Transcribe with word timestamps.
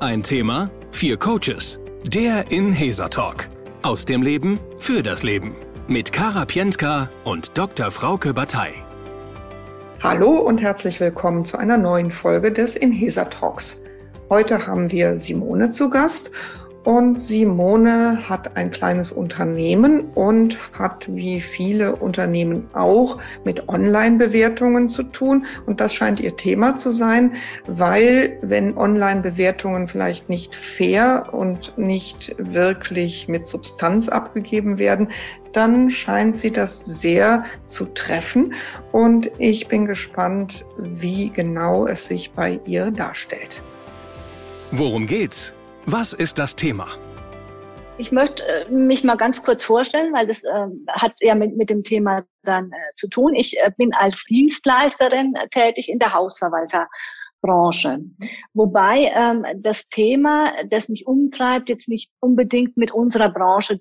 Ein 0.00 0.22
Thema, 0.22 0.70
vier 0.92 1.16
Coaches. 1.16 1.80
Der 2.04 2.52
Inhesa 2.52 3.08
Talk. 3.08 3.48
Aus 3.82 4.04
dem 4.04 4.22
Leben 4.22 4.60
für 4.78 5.02
das 5.02 5.24
Leben. 5.24 5.56
Mit 5.88 6.12
Kara 6.12 6.44
Pientka 6.44 7.10
und 7.24 7.58
Dr. 7.58 7.90
Frauke 7.90 8.32
Batei. 8.32 8.74
Hallo 10.00 10.36
und 10.36 10.62
herzlich 10.62 11.00
willkommen 11.00 11.44
zu 11.44 11.58
einer 11.58 11.76
neuen 11.76 12.12
Folge 12.12 12.52
des 12.52 12.76
Inhesa 12.76 13.24
Talks. 13.24 13.82
Heute 14.30 14.68
haben 14.68 14.88
wir 14.92 15.18
Simone 15.18 15.70
zu 15.70 15.90
Gast 15.90 16.30
und 16.84 17.20
Simone 17.20 18.28
hat 18.28 18.56
ein 18.56 18.70
kleines 18.70 19.12
Unternehmen 19.12 20.06
und 20.14 20.58
hat 20.72 21.06
wie 21.14 21.40
viele 21.40 21.96
Unternehmen 21.96 22.68
auch 22.72 23.18
mit 23.44 23.68
Online-Bewertungen 23.68 24.88
zu 24.88 25.02
tun. 25.02 25.46
Und 25.66 25.80
das 25.80 25.92
scheint 25.92 26.20
ihr 26.20 26.36
Thema 26.36 26.76
zu 26.76 26.90
sein, 26.90 27.34
weil 27.66 28.38
wenn 28.42 28.76
Online-Bewertungen 28.76 29.88
vielleicht 29.88 30.28
nicht 30.28 30.54
fair 30.54 31.28
und 31.32 31.76
nicht 31.76 32.34
wirklich 32.38 33.28
mit 33.28 33.46
Substanz 33.46 34.08
abgegeben 34.08 34.78
werden, 34.78 35.08
dann 35.52 35.90
scheint 35.90 36.36
sie 36.38 36.52
das 36.52 36.84
sehr 36.84 37.44
zu 37.66 37.86
treffen. 37.86 38.54
Und 38.92 39.30
ich 39.38 39.68
bin 39.68 39.84
gespannt, 39.84 40.64
wie 40.78 41.30
genau 41.30 41.86
es 41.86 42.06
sich 42.06 42.30
bei 42.32 42.60
ihr 42.64 42.90
darstellt. 42.90 43.62
Worum 44.70 45.06
geht's? 45.06 45.54
Was 45.90 46.12
ist 46.12 46.38
das 46.38 46.54
Thema? 46.54 46.86
Ich 47.96 48.12
möchte 48.12 48.46
äh, 48.46 48.70
mich 48.70 49.04
mal 49.04 49.16
ganz 49.16 49.42
kurz 49.42 49.64
vorstellen, 49.64 50.12
weil 50.12 50.26
das 50.26 50.44
äh, 50.44 50.66
hat 50.90 51.14
ja 51.20 51.34
mit, 51.34 51.56
mit 51.56 51.70
dem 51.70 51.82
Thema 51.82 52.24
dann 52.42 52.66
äh, 52.66 52.94
zu 52.94 53.08
tun. 53.08 53.34
Ich 53.34 53.58
äh, 53.58 53.70
bin 53.74 53.94
als 53.94 54.22
Dienstleisterin 54.24 55.32
tätig 55.50 55.88
in 55.88 55.98
der 55.98 56.12
Hausverwalterbranche. 56.12 58.00
Wobei 58.52 59.10
ähm, 59.14 59.46
das 59.56 59.88
Thema, 59.88 60.52
das 60.66 60.90
mich 60.90 61.06
umtreibt, 61.06 61.70
jetzt 61.70 61.88
nicht 61.88 62.10
unbedingt 62.20 62.76
mit 62.76 62.92
unserer 62.92 63.30
Branche 63.30 63.80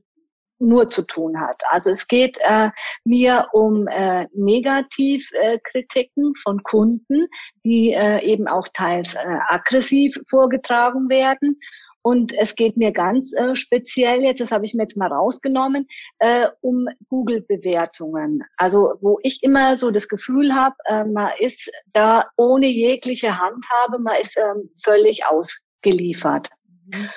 nur 0.59 0.89
zu 0.89 1.01
tun 1.01 1.41
hat. 1.41 1.61
Also 1.69 1.89
es 1.89 2.07
geht 2.07 2.37
äh, 2.39 2.69
mir 3.03 3.49
um 3.51 3.85
äh, 3.87 4.27
Negativkritiken 4.33 6.35
von 6.41 6.63
Kunden, 6.63 7.27
die 7.65 7.91
äh, 7.91 8.23
eben 8.23 8.47
auch 8.47 8.69
teils 8.73 9.15
äh, 9.15 9.39
aggressiv 9.49 10.17
vorgetragen 10.29 11.09
werden 11.09 11.59
und 12.07 12.31
es 12.37 12.55
geht 12.55 12.77
mir 12.77 12.93
ganz 12.93 13.33
äh, 13.33 13.53
speziell 13.53 14.21
jetzt, 14.21 14.39
das 14.39 14.51
habe 14.51 14.63
ich 14.63 14.73
mir 14.73 14.83
jetzt 14.83 14.95
mal 14.95 15.11
rausgenommen, 15.11 15.85
äh, 16.19 16.47
um 16.61 16.87
Google-Bewertungen. 17.09 18.45
Also 18.55 18.93
wo 19.01 19.19
ich 19.23 19.43
immer 19.43 19.75
so 19.75 19.91
das 19.91 20.07
Gefühl 20.07 20.55
habe, 20.55 20.75
äh, 20.85 21.03
man 21.03 21.31
ist 21.39 21.69
da 21.91 22.29
ohne 22.37 22.67
jegliche 22.67 23.37
Handhabe, 23.37 23.99
man 23.99 24.15
ist 24.21 24.37
ähm, 24.37 24.69
völlig 24.81 25.25
ausgeliefert. 25.25 26.49
Mhm. 26.85 27.09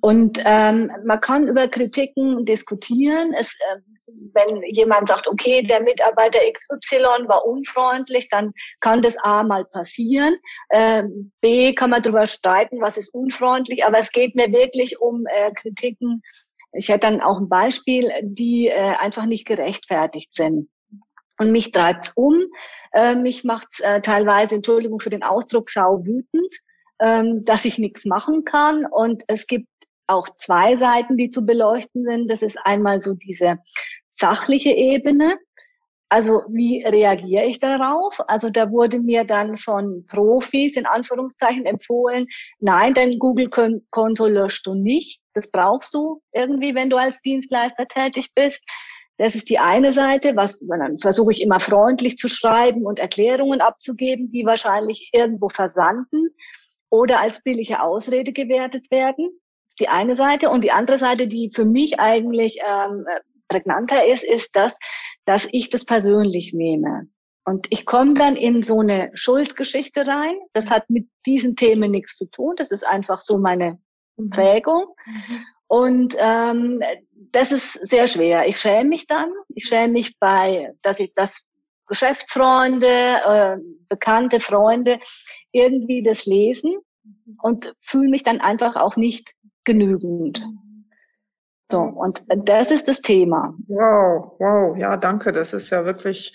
Und 0.00 0.40
ähm, 0.44 0.92
man 1.04 1.20
kann 1.20 1.48
über 1.48 1.68
Kritiken 1.68 2.44
diskutieren. 2.44 3.34
Es, 3.34 3.54
äh, 3.72 3.80
wenn 4.32 4.62
jemand 4.72 5.08
sagt, 5.08 5.26
okay, 5.26 5.62
der 5.62 5.82
Mitarbeiter 5.82 6.38
XY 6.52 7.26
war 7.26 7.44
unfreundlich, 7.46 8.28
dann 8.28 8.52
kann 8.80 9.02
das 9.02 9.16
A 9.18 9.42
mal 9.42 9.64
passieren. 9.64 10.36
Ähm, 10.72 11.32
B 11.40 11.74
kann 11.74 11.90
man 11.90 12.02
darüber 12.02 12.26
streiten, 12.26 12.80
was 12.80 12.96
ist 12.96 13.14
unfreundlich, 13.14 13.84
aber 13.84 13.98
es 13.98 14.10
geht 14.10 14.34
mir 14.34 14.52
wirklich 14.52 15.00
um 15.00 15.26
äh, 15.26 15.52
Kritiken. 15.52 16.22
Ich 16.72 16.88
hätte 16.88 17.06
dann 17.06 17.20
auch 17.20 17.38
ein 17.38 17.48
Beispiel, 17.48 18.10
die 18.22 18.68
äh, 18.68 18.94
einfach 18.98 19.26
nicht 19.26 19.46
gerechtfertigt 19.46 20.34
sind. 20.34 20.68
Und 21.38 21.52
mich 21.52 21.70
treibt's 21.70 22.12
um. 22.16 22.34
Äh, 22.92 23.14
mich 23.14 23.44
macht's 23.44 23.80
äh, 23.80 24.00
teilweise, 24.00 24.56
Entschuldigung 24.56 25.00
für 25.00 25.10
den 25.10 25.22
Ausdruck, 25.22 25.70
sau 25.70 26.04
wütend, 26.04 26.54
ähm, 27.00 27.44
dass 27.44 27.64
ich 27.64 27.78
nichts 27.78 28.04
machen 28.04 28.44
kann. 28.44 28.86
Und 28.86 29.22
es 29.28 29.46
gibt 29.46 29.68
auch 30.08 30.28
zwei 30.36 30.76
Seiten, 30.76 31.16
die 31.16 31.30
zu 31.30 31.44
beleuchten 31.44 32.04
sind. 32.04 32.30
Das 32.30 32.42
ist 32.42 32.58
einmal 32.64 33.00
so 33.00 33.14
diese 33.14 33.58
sachliche 34.10 34.70
Ebene. 34.70 35.38
Also 36.10 36.42
wie 36.48 36.82
reagiere 36.84 37.44
ich 37.44 37.58
darauf? 37.58 38.18
Also 38.28 38.48
da 38.48 38.70
wurde 38.70 38.98
mir 38.98 39.24
dann 39.24 39.58
von 39.58 40.06
Profis 40.06 40.76
in 40.76 40.86
Anführungszeichen 40.86 41.66
empfohlen, 41.66 42.26
nein, 42.60 42.94
dein 42.94 43.18
Google-Konto 43.18 44.26
löscht 44.26 44.66
du 44.66 44.74
nicht. 44.74 45.20
Das 45.34 45.50
brauchst 45.50 45.92
du 45.92 46.22
irgendwie, 46.32 46.74
wenn 46.74 46.88
du 46.88 46.96
als 46.96 47.20
Dienstleister 47.20 47.86
tätig 47.86 48.32
bist. 48.34 48.64
Das 49.18 49.34
ist 49.34 49.50
die 49.50 49.58
eine 49.58 49.92
Seite, 49.92 50.34
was 50.34 50.60
dann 50.60 50.96
versuche 50.96 51.32
ich 51.32 51.42
immer 51.42 51.60
freundlich 51.60 52.16
zu 52.16 52.28
schreiben 52.28 52.86
und 52.86 53.00
Erklärungen 53.00 53.60
abzugeben, 53.60 54.30
die 54.30 54.46
wahrscheinlich 54.46 55.10
irgendwo 55.12 55.50
versanden 55.50 56.28
oder 56.88 57.20
als 57.20 57.42
billige 57.42 57.82
Ausrede 57.82 58.32
gewertet 58.32 58.90
werden 58.90 59.38
die 59.80 59.88
eine 59.88 60.16
Seite. 60.16 60.50
Und 60.50 60.64
die 60.64 60.72
andere 60.72 60.98
Seite, 60.98 61.28
die 61.28 61.50
für 61.54 61.64
mich 61.64 61.98
eigentlich 62.00 62.58
ähm, 62.66 63.04
prägnanter 63.48 64.06
ist, 64.06 64.24
ist 64.24 64.54
das, 64.56 64.78
dass 65.24 65.48
ich 65.52 65.70
das 65.70 65.84
persönlich 65.84 66.52
nehme. 66.54 67.08
Und 67.44 67.66
ich 67.70 67.86
komme 67.86 68.12
dann 68.12 68.36
in 68.36 68.62
so 68.62 68.80
eine 68.80 69.10
Schuldgeschichte 69.14 70.06
rein. 70.06 70.36
Das 70.52 70.70
hat 70.70 70.90
mit 70.90 71.08
diesen 71.24 71.56
Themen 71.56 71.90
nichts 71.90 72.16
zu 72.16 72.28
tun. 72.30 72.54
Das 72.56 72.70
ist 72.70 72.86
einfach 72.86 73.22
so 73.22 73.38
meine 73.38 73.78
mhm. 74.18 74.30
Prägung. 74.30 74.84
Mhm. 75.06 75.44
Und 75.66 76.16
ähm, 76.18 76.82
das 77.32 77.52
ist 77.52 77.72
sehr 77.72 78.06
schwer. 78.06 78.46
Ich 78.48 78.58
schäme 78.58 78.90
mich 78.90 79.06
dann. 79.06 79.30
Ich 79.54 79.64
schäme 79.64 79.94
mich 79.94 80.18
bei, 80.18 80.74
dass 80.82 81.00
ich 81.00 81.12
das 81.14 81.46
Geschäftsfreunde, 81.86 82.86
äh, 82.86 83.56
bekannte 83.88 84.40
Freunde 84.40 85.00
irgendwie 85.50 86.02
das 86.02 86.26
lesen 86.26 86.76
mhm. 87.02 87.38
und 87.40 87.74
fühle 87.80 88.10
mich 88.10 88.24
dann 88.24 88.40
einfach 88.40 88.76
auch 88.76 88.96
nicht 88.96 89.32
genügend. 89.68 90.42
So, 91.70 91.80
und 91.80 92.22
das 92.46 92.70
ist 92.70 92.88
das 92.88 93.02
Thema. 93.02 93.54
Wow, 93.66 94.32
wow, 94.38 94.74
ja, 94.78 94.96
danke. 94.96 95.32
Das 95.32 95.52
ist 95.52 95.68
ja 95.68 95.84
wirklich 95.84 96.32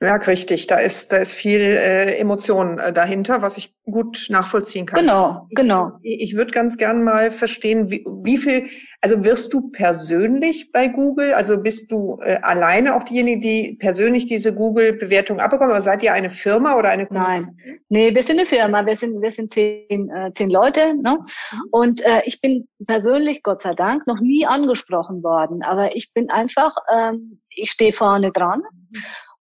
merkwürdig. 0.00 0.66
Da 0.68 0.76
ist, 0.76 1.12
da 1.12 1.18
ist 1.18 1.34
viel 1.34 1.60
äh, 1.60 2.16
Emotion 2.16 2.78
äh, 2.78 2.90
dahinter, 2.90 3.42
was 3.42 3.58
ich 3.58 3.74
gut 3.84 4.28
nachvollziehen 4.30 4.86
kann. 4.86 5.00
Genau, 5.00 5.46
genau. 5.50 5.92
Ich, 6.02 6.22
ich 6.22 6.36
würde 6.36 6.52
ganz 6.52 6.78
gern 6.78 7.02
mal 7.02 7.30
verstehen, 7.30 7.90
wie, 7.90 8.06
wie 8.22 8.38
viel, 8.38 8.68
also 9.02 9.22
wirst 9.22 9.52
du 9.52 9.70
persönlich 9.70 10.72
bei 10.72 10.88
Google, 10.88 11.34
also 11.34 11.58
bist 11.58 11.92
du 11.92 12.18
äh, 12.22 12.38
alleine 12.40 12.96
auch 12.96 13.02
diejenige, 13.02 13.40
die 13.40 13.76
persönlich 13.78 14.24
diese 14.24 14.54
Google-Bewertung 14.54 15.40
abbekommen, 15.40 15.72
oder 15.72 15.82
seid 15.82 16.02
ihr 16.02 16.14
eine 16.14 16.30
Firma 16.30 16.78
oder 16.78 16.88
eine 16.88 17.06
Nein, 17.10 17.54
nee, 17.90 18.14
wir 18.14 18.22
sind 18.22 18.38
eine 18.38 18.46
Firma. 18.46 18.86
Wir 18.86 18.96
sind, 18.96 19.20
wir 19.20 19.30
sind 19.30 19.52
zehn, 19.52 20.08
äh, 20.08 20.32
zehn 20.34 20.48
Leute, 20.48 20.94
ne? 20.94 21.18
Mhm. 21.18 21.58
Und 21.70 22.00
äh, 22.06 22.22
ich 22.24 22.40
bin 22.40 22.66
persönlich, 22.86 23.42
Gott 23.42 23.60
sei 23.60 23.74
Dank, 23.74 24.06
noch 24.06 24.20
nie 24.20 24.46
angekommen 24.46 24.69
angesprochen 24.70 25.22
worden. 25.22 25.62
Aber 25.62 25.96
ich 25.96 26.12
bin 26.14 26.30
einfach, 26.30 26.74
ähm, 26.92 27.40
ich 27.50 27.70
stehe 27.70 27.92
vorne 27.92 28.30
dran. 28.32 28.62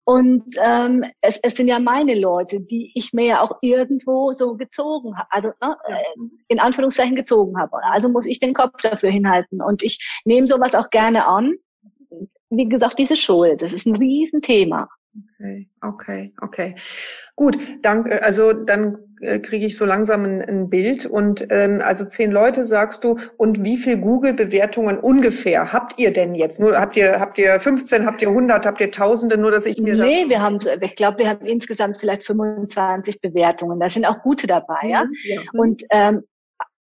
Und 0.03 0.55
ähm, 0.59 1.03
es, 1.21 1.39
es 1.43 1.55
sind 1.55 1.67
ja 1.67 1.77
meine 1.77 2.19
Leute, 2.19 2.59
die 2.59 2.91
ich 2.95 3.13
mir 3.13 3.25
ja 3.25 3.41
auch 3.41 3.59
irgendwo 3.61 4.31
so 4.31 4.55
gezogen 4.55 5.15
habe, 5.15 5.27
also 5.29 5.49
ne, 5.61 5.77
äh, 5.85 6.03
in 6.47 6.59
Anführungszeichen 6.59 7.15
gezogen 7.15 7.59
habe. 7.59 7.77
Also 7.83 8.09
muss 8.09 8.25
ich 8.25 8.39
den 8.39 8.55
Kopf 8.55 8.81
dafür 8.81 9.11
hinhalten. 9.11 9.61
Und 9.61 9.83
ich 9.83 10.21
nehme 10.25 10.47
sowas 10.47 10.73
auch 10.73 10.89
gerne 10.89 11.27
an. 11.27 11.53
Wie 12.49 12.67
gesagt, 12.67 12.97
diese 12.97 13.15
Schuld, 13.15 13.61
das 13.61 13.71
ist 13.71 13.85
ein 13.85 13.95
Riesenthema. 13.95 14.89
Okay, 15.39 15.69
okay, 15.81 16.33
okay. 16.41 16.75
Gut, 17.35 17.57
danke. 17.81 18.23
Also 18.23 18.53
dann 18.53 18.95
äh, 18.95 18.97
kriege 19.39 19.65
ich 19.65 19.77
so 19.77 19.85
langsam 19.85 20.23
ein, 20.23 20.41
ein 20.41 20.69
Bild. 20.69 21.05
Und 21.05 21.47
ähm, 21.49 21.81
also 21.83 22.05
zehn 22.05 22.31
Leute 22.31 22.65
sagst 22.65 23.03
du. 23.03 23.17
Und 23.37 23.63
wie 23.63 23.77
viel 23.77 23.97
Google-Bewertungen 23.97 24.99
ungefähr 24.99 25.73
habt 25.73 25.99
ihr 25.99 26.11
denn 26.11 26.35
jetzt? 26.35 26.59
Nur 26.59 26.77
habt 26.77 26.97
ihr 26.97 27.19
habt 27.19 27.37
ihr 27.37 27.59
15, 27.59 28.05
habt 28.05 28.21
ihr 28.21 28.29
100, 28.29 28.65
habt 28.65 28.81
ihr 28.81 28.91
Tausende? 28.91 29.37
Nur 29.37 29.51
dass 29.51 29.65
ich 29.65 29.79
mir 29.79 29.95
nee, 29.95 30.21
das 30.21 30.29
wir 30.29 30.41
haben, 30.41 30.59
ich 30.81 30.95
glaube, 30.95 31.19
wir 31.19 31.29
haben 31.29 31.45
insgesamt 31.45 31.97
vielleicht 31.97 32.23
25 32.23 33.21
Bewertungen. 33.21 33.79
Da 33.79 33.89
sind 33.89 34.05
auch 34.05 34.21
gute 34.21 34.47
dabei, 34.47 34.79
ja. 34.83 35.03
Mhm, 35.05 35.11
ja. 35.25 35.41
Und 35.53 35.83
ähm, 35.91 36.23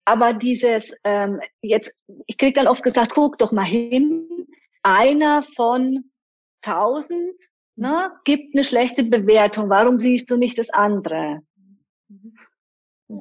aber 0.05 0.33
dieses 0.33 0.93
ähm, 1.05 1.41
jetzt, 1.61 1.93
ich 2.27 2.37
krieg 2.37 2.55
dann 2.55 2.67
oft 2.67 2.83
gesagt, 2.83 3.13
guck 3.15 3.39
doch 3.39 3.53
mal 3.53 3.65
hin. 3.65 4.27
Einer 4.83 5.43
von 5.55 6.11
1000 6.65 7.19
ne, 7.77 8.11
gibt 8.25 8.55
eine 8.55 8.65
schlechte 8.65 9.05
Bewertung. 9.05 9.69
Warum 9.69 9.99
siehst 9.99 10.31
du 10.31 10.37
nicht 10.37 10.59
das 10.59 10.71
andere? 10.71 11.41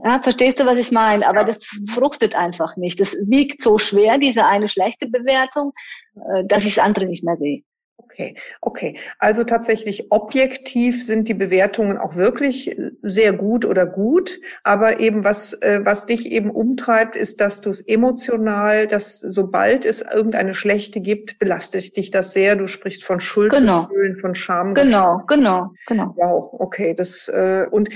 Ja, 0.03 0.21
verstehst 0.21 0.59
du, 0.59 0.65
was 0.65 0.77
ich 0.77 0.91
meine? 0.91 1.27
Aber 1.27 1.43
das 1.43 1.65
fruchtet 1.89 2.35
einfach 2.35 2.77
nicht. 2.77 2.99
Das 2.99 3.13
wiegt 3.27 3.61
so 3.61 3.77
schwer, 3.77 4.17
diese 4.17 4.45
eine 4.45 4.69
schlechte 4.69 5.07
Bewertung, 5.07 5.73
äh, 6.15 6.45
dass 6.45 6.65
ich 6.65 6.75
das 6.75 6.83
andere 6.83 7.05
nicht 7.05 7.23
mehr 7.23 7.38
sehe. 7.38 7.63
Okay, 8.21 8.35
okay. 8.62 8.95
Also 9.19 9.44
tatsächlich 9.44 10.12
objektiv 10.12 11.06
sind 11.06 11.27
die 11.27 11.33
Bewertungen 11.33 11.97
auch 11.97 12.15
wirklich 12.15 12.75
sehr 13.01 13.33
gut 13.33 13.65
oder 13.65 13.85
gut, 13.85 14.39
aber 14.63 15.00
eben 15.00 15.23
was 15.23 15.53
äh, 15.53 15.81
was 15.83 16.06
dich 16.06 16.31
eben 16.31 16.51
umtreibt, 16.51 17.15
ist, 17.15 17.41
dass 17.41 17.62
du 17.62 17.69
es 17.69 17.81
emotional, 17.81 18.88
dass 18.88 19.19
sobald 19.19 19.85
es 19.85 20.01
irgendeine 20.01 20.53
schlechte 20.53 21.01
gibt, 21.01 21.39
belastet 21.39 21.97
dich 21.97 22.12
das 22.12 22.33
sehr. 22.33 22.56
Du 22.56 22.68
sprichst 22.68 23.03
von 23.03 23.19
Schuldgefühlen, 23.19 23.88
genau. 23.89 24.19
von 24.19 24.35
Scham. 24.35 24.74
Genau, 24.74 25.24
genau, 25.27 25.71
genau. 25.88 26.13
Wow, 26.15 26.59
okay, 26.59 26.94
das 26.94 27.27
äh, 27.27 27.65
und 27.69 27.89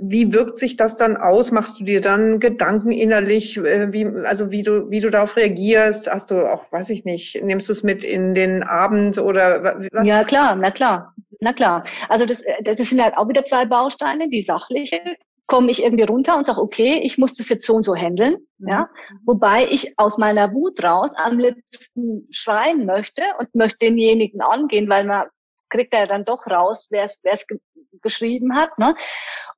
wie 0.00 0.32
wirkt 0.32 0.58
sich 0.58 0.76
das 0.76 0.96
dann 0.96 1.16
aus? 1.16 1.52
Machst 1.52 1.80
du 1.80 1.84
dir 1.84 2.00
dann 2.00 2.40
Gedanken 2.40 2.92
innerlich, 2.92 3.58
äh, 3.58 3.92
wie 3.92 4.06
also 4.24 4.50
wie 4.50 4.62
du 4.62 4.90
wie 4.90 5.00
du 5.00 5.10
darauf 5.10 5.36
reagierst? 5.36 6.10
Hast 6.10 6.30
du 6.30 6.46
auch, 6.46 6.70
weiß 6.72 6.90
ich 6.90 7.04
nicht, 7.04 7.42
nimmst 7.42 7.68
du 7.68 7.72
es 7.72 7.82
mit 7.82 8.04
in 8.04 8.34
den 8.34 8.62
Abend 8.62 9.18
oder 9.18 9.57
was? 9.62 10.06
Ja, 10.06 10.24
klar, 10.24 10.56
na 10.56 10.70
klar, 10.70 11.14
na 11.40 11.52
klar. 11.52 11.84
Also 12.08 12.26
das, 12.26 12.40
äh, 12.42 12.62
das 12.62 12.76
sind 12.76 13.02
halt 13.02 13.16
auch 13.16 13.28
wieder 13.28 13.44
zwei 13.44 13.66
Bausteine, 13.66 14.28
die 14.28 14.42
sachliche. 14.42 15.00
Komme 15.46 15.70
ich 15.70 15.82
irgendwie 15.82 16.04
runter 16.04 16.36
und 16.36 16.44
sage, 16.44 16.60
okay, 16.60 17.00
ich 17.02 17.16
muss 17.16 17.32
das 17.32 17.48
jetzt 17.48 17.64
so 17.64 17.74
und 17.74 17.84
so 17.84 17.96
handeln, 17.96 18.36
mhm. 18.58 18.68
ja. 18.68 18.90
Wobei 19.24 19.66
ich 19.70 19.98
aus 19.98 20.18
meiner 20.18 20.52
Wut 20.52 20.84
raus 20.84 21.14
am 21.16 21.38
liebsten 21.38 22.26
schreien 22.30 22.84
möchte 22.84 23.22
und 23.38 23.54
möchte 23.54 23.78
denjenigen 23.86 24.42
angehen, 24.42 24.88
weil 24.90 25.04
man 25.04 25.26
kriegt 25.70 25.94
ja 25.94 26.06
dann 26.06 26.24
doch 26.24 26.46
raus, 26.46 26.88
wer 26.90 27.04
es 27.04 27.46
ge 27.46 27.58
geschrieben 28.02 28.54
hat. 28.54 28.78
Ne? 28.78 28.94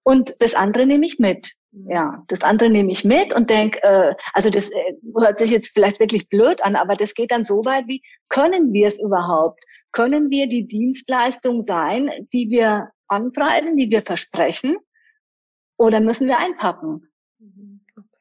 Und 0.02 0.34
das 0.40 0.54
andere 0.54 0.86
nehme 0.86 1.06
ich 1.06 1.18
mit. 1.18 1.52
Mhm. 1.72 1.90
Ja, 1.90 2.22
das 2.28 2.42
andere 2.42 2.70
nehme 2.70 2.90
ich 2.90 3.04
mit 3.04 3.34
und 3.34 3.50
denke, 3.50 3.82
äh, 3.82 4.14
also 4.32 4.50
das 4.50 4.70
äh, 4.70 4.94
hört 5.16 5.38
sich 5.38 5.50
jetzt 5.50 5.72
vielleicht 5.72 6.00
wirklich 6.00 6.28
blöd 6.28 6.62
an, 6.62 6.76
aber 6.76 6.96
das 6.96 7.14
geht 7.14 7.30
dann 7.30 7.44
so 7.44 7.64
weit 7.64 7.86
wie, 7.86 8.02
können 8.28 8.72
wir 8.72 8.88
es 8.88 9.00
überhaupt? 9.00 9.62
Können 9.92 10.30
wir 10.30 10.48
die 10.48 10.66
Dienstleistung 10.66 11.62
sein, 11.62 12.10
die 12.32 12.50
wir 12.50 12.90
anpreisen, 13.08 13.76
die 13.76 13.90
wir 13.90 14.02
versprechen, 14.02 14.76
oder 15.76 16.00
müssen 16.00 16.28
wir 16.28 16.38
einpacken? 16.38 17.08
Mhm. 17.38 17.69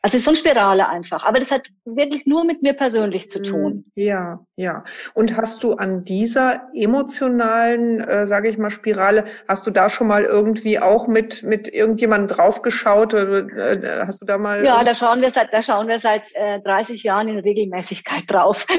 Also 0.02 0.16
es 0.16 0.22
ist 0.22 0.26
so 0.26 0.32
eine 0.32 0.38
Spirale 0.38 0.88
einfach. 0.88 1.26
Aber 1.26 1.40
das 1.40 1.52
hat 1.52 1.68
wirklich 1.84 2.26
nur 2.26 2.46
mit 2.46 2.62
mir 2.62 2.72
persönlich 2.74 3.30
zu 3.30 3.42
tun. 3.42 3.74
Mhm. 3.74 3.92
Ja, 3.96 4.40
ja. 4.56 4.86
Und 5.14 5.36
hast 5.36 5.62
du 5.64 5.74
an 5.74 6.06
dieser 6.06 6.70
emotionalen, 6.74 8.00
äh, 8.00 8.26
sage 8.26 8.48
ich 8.48 8.58
mal, 8.58 8.70
Spirale, 8.70 9.26
hast 9.50 9.68
du 9.68 9.72
da 9.72 9.90
schon 9.90 10.08
mal 10.08 10.24
irgendwie 10.24 10.80
auch 10.80 11.08
mit 11.08 11.44
mit 11.44 11.68
irgendjemandem 11.68 12.38
draufgeschaut? 12.38 13.14
Äh, 13.14 14.06
hast 14.08 14.22
du 14.22 14.26
da 14.26 14.38
mal? 14.38 14.64
Ja, 14.64 14.86
da 14.86 14.96
schauen 14.96 15.20
wir 15.22 15.32
seit 15.32 15.52
da 15.52 15.62
schauen 15.62 15.90
wir 15.90 16.00
seit 16.00 16.34
äh, 16.36 16.62
30 16.62 17.04
Jahren 17.04 17.28
in 17.28 17.40
Regelmäßigkeit 17.40 18.24
drauf. 18.28 18.66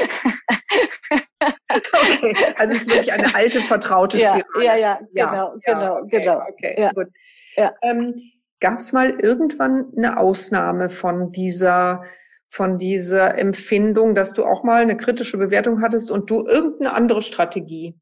okay, 1.41 2.35
also 2.57 2.75
es 2.75 2.83
ist 2.83 2.89
wirklich 2.89 3.13
eine 3.13 3.35
alte 3.35 3.61
vertraute 3.61 4.19
Spirale. 4.19 4.45
Ja, 4.57 4.75
ja, 4.75 4.99
ja, 5.13 5.27
genau, 5.27 5.55
ja, 5.67 5.75
genau, 5.75 5.97
okay, 5.99 6.21
genau. 6.21 6.41
Okay, 6.49 6.81
ja. 6.81 6.93
gut. 6.93 7.09
Ja. 7.57 7.75
Ähm, 7.83 8.15
Gab 8.61 8.79
es 8.79 8.93
mal 8.93 9.11
irgendwann 9.21 9.87
eine 9.97 10.19
Ausnahme 10.19 10.91
von 10.91 11.33
dieser 11.33 12.05
von 12.53 12.79
dieser 12.79 13.39
Empfindung, 13.39 14.15
dass 14.17 14.33
du 14.33 14.45
auch 14.45 14.65
mal 14.65 14.83
eine 14.83 14.97
kritische 14.97 15.39
Bewertung 15.39 15.83
hattest 15.83 16.11
und 16.11 16.31
du 16.31 16.45
irgendeine 16.47 16.93
andere 16.95 17.23
Strategie, 17.23 17.95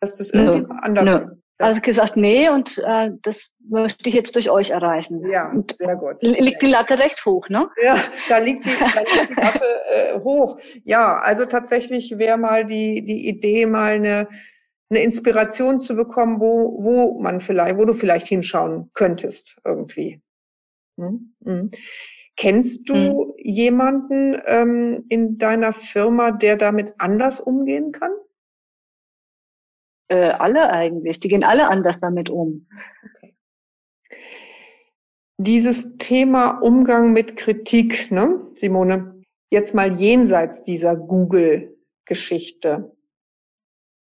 dass 0.00 0.18
das 0.18 0.30
irgendwie 0.30 0.60
no. 0.60 0.74
anders 0.82 1.12
no. 1.12 1.30
Also 1.58 1.80
gesagt, 1.80 2.18
nee, 2.18 2.50
und 2.50 2.76
äh, 2.84 3.12
das 3.22 3.50
möchte 3.66 4.10
ich 4.10 4.14
jetzt 4.14 4.36
durch 4.36 4.50
euch 4.50 4.70
erreichen. 4.70 5.26
Ja, 5.26 5.50
und 5.50 5.74
sehr 5.74 5.96
gut. 5.96 6.16
Liegt 6.20 6.60
die 6.60 6.66
Latte 6.66 6.98
recht 6.98 7.24
hoch, 7.24 7.48
ne? 7.48 7.70
Ja, 7.82 7.96
da 8.28 8.36
liegt 8.38 8.66
die, 8.66 8.70
da 8.78 9.00
liegt 9.00 9.30
die 9.30 9.40
Latte 9.40 9.64
äh, 9.90 10.20
hoch. 10.20 10.58
Ja, 10.84 11.18
also 11.18 11.46
tatsächlich 11.46 12.18
wäre 12.18 12.36
mal 12.36 12.66
die, 12.66 13.02
die 13.02 13.26
Idee, 13.26 13.64
mal 13.64 13.94
eine 13.94 14.28
eine 14.90 15.02
Inspiration 15.02 15.78
zu 15.78 15.96
bekommen, 15.96 16.40
wo, 16.40 16.82
wo 16.82 17.20
man 17.20 17.40
vielleicht, 17.40 17.76
wo 17.76 17.84
du 17.84 17.92
vielleicht 17.92 18.26
hinschauen 18.26 18.90
könntest 18.94 19.58
irgendwie. 19.64 20.22
Hm? 20.98 21.34
Hm. 21.44 21.70
Kennst 22.36 22.88
du 22.88 22.94
hm. 22.94 23.32
jemanden 23.38 24.40
ähm, 24.46 25.04
in 25.08 25.38
deiner 25.38 25.72
Firma, 25.72 26.30
der 26.30 26.56
damit 26.56 26.94
anders 26.98 27.40
umgehen 27.40 27.92
kann? 27.92 28.12
Äh, 30.08 30.30
alle 30.30 30.70
eigentlich. 30.70 31.18
Die 31.20 31.28
gehen 31.28 31.44
alle 31.44 31.68
anders 31.68 31.98
damit 31.98 32.30
um. 32.30 32.68
Okay. 33.02 33.34
Dieses 35.38 35.98
Thema 35.98 36.62
Umgang 36.62 37.12
mit 37.12 37.36
Kritik, 37.36 38.10
ne, 38.10 38.40
Simone? 38.54 39.20
Jetzt 39.50 39.74
mal 39.74 39.92
jenseits 39.92 40.64
dieser 40.64 40.96
Google-Geschichte. 40.96 42.95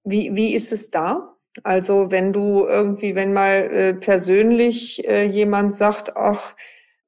Wie, 0.04 0.34
wie 0.34 0.54
ist 0.54 0.72
es 0.72 0.90
da? 0.90 1.37
Also 1.62 2.10
wenn 2.10 2.32
du 2.32 2.66
irgendwie, 2.66 3.14
wenn 3.14 3.32
mal 3.32 3.70
äh, 3.70 3.94
persönlich 3.94 5.06
äh, 5.06 5.25
jemand 5.25 5.75
sagt, 5.75 6.16
ach, 6.16 6.54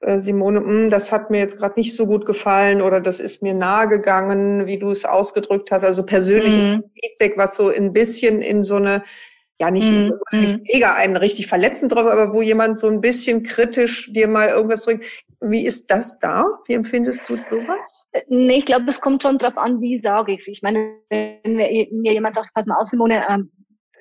äh, 0.01 0.19
Simone, 0.19 0.61
mh, 0.61 0.67
hm, 0.67 0.91
das 0.91 1.13
hat 1.13 1.31
mir 1.31 1.39
jetzt 1.39 1.59
gerade 1.59 1.79
nicht 1.81 1.95
so 1.95 2.07
gut 2.07 2.27
gefallen 2.27 2.83
oder 2.83 3.01
das 3.01 3.21
ist 3.21 3.43
mir 3.43 3.55
nahe 3.55 3.89
gegangen, 3.89 4.67
wie 4.67 4.79
du 4.79 4.91
es 4.91 5.05
ausgedrückt 5.05 5.71
hast. 5.71 5.85
Also 5.85 6.05
persönliches 6.05 6.69
mhm. 6.69 6.85
Feedback, 6.95 7.35
was 7.37 7.57
so 7.57 7.69
ein 7.69 7.93
bisschen 7.93 8.43
in 8.43 8.65
so 8.65 8.77
eine, 8.77 9.03
ja 9.61 9.71
nicht, 9.71 9.91
mhm. 9.91 10.15
nicht 10.33 10.57
mhm. 10.57 10.63
mega 10.73 10.95
einen 10.95 11.17
richtig 11.17 11.47
verletzend 11.47 11.93
drauf, 11.93 12.07
aber 12.07 12.33
wo 12.33 12.43
jemand 12.43 12.79
so 12.79 12.89
ein 12.89 13.01
bisschen 13.01 13.43
kritisch 13.43 14.13
dir 14.13 14.29
mal 14.29 14.49
irgendwas 14.49 14.85
drückt. 14.85 15.25
Wie 15.41 15.65
ist 15.65 15.91
das 15.91 16.19
da? 16.19 16.47
Wie 16.67 16.73
empfindest 16.73 17.29
du 17.29 17.37
sowas? 17.37 18.09
Äh, 18.13 18.23
nee, 18.29 18.59
ich 18.59 18.67
glaube, 18.67 18.87
es 18.89 19.01
kommt 19.01 19.23
schon 19.23 19.39
drauf 19.39 19.57
an, 19.57 19.81
wie 19.81 19.99
sage 19.99 20.33
ich 20.33 20.41
es. 20.41 20.49
Ich 20.49 20.63
meine, 20.63 20.97
wenn 21.11 21.57
mir, 21.57 21.89
mir 21.93 22.13
jemand 22.13 22.35
sagt, 22.35 22.51
pass 22.55 22.67
mal 22.67 22.81
auf, 22.81 22.89
Simone, 22.89 23.25
ähm, 23.29 23.51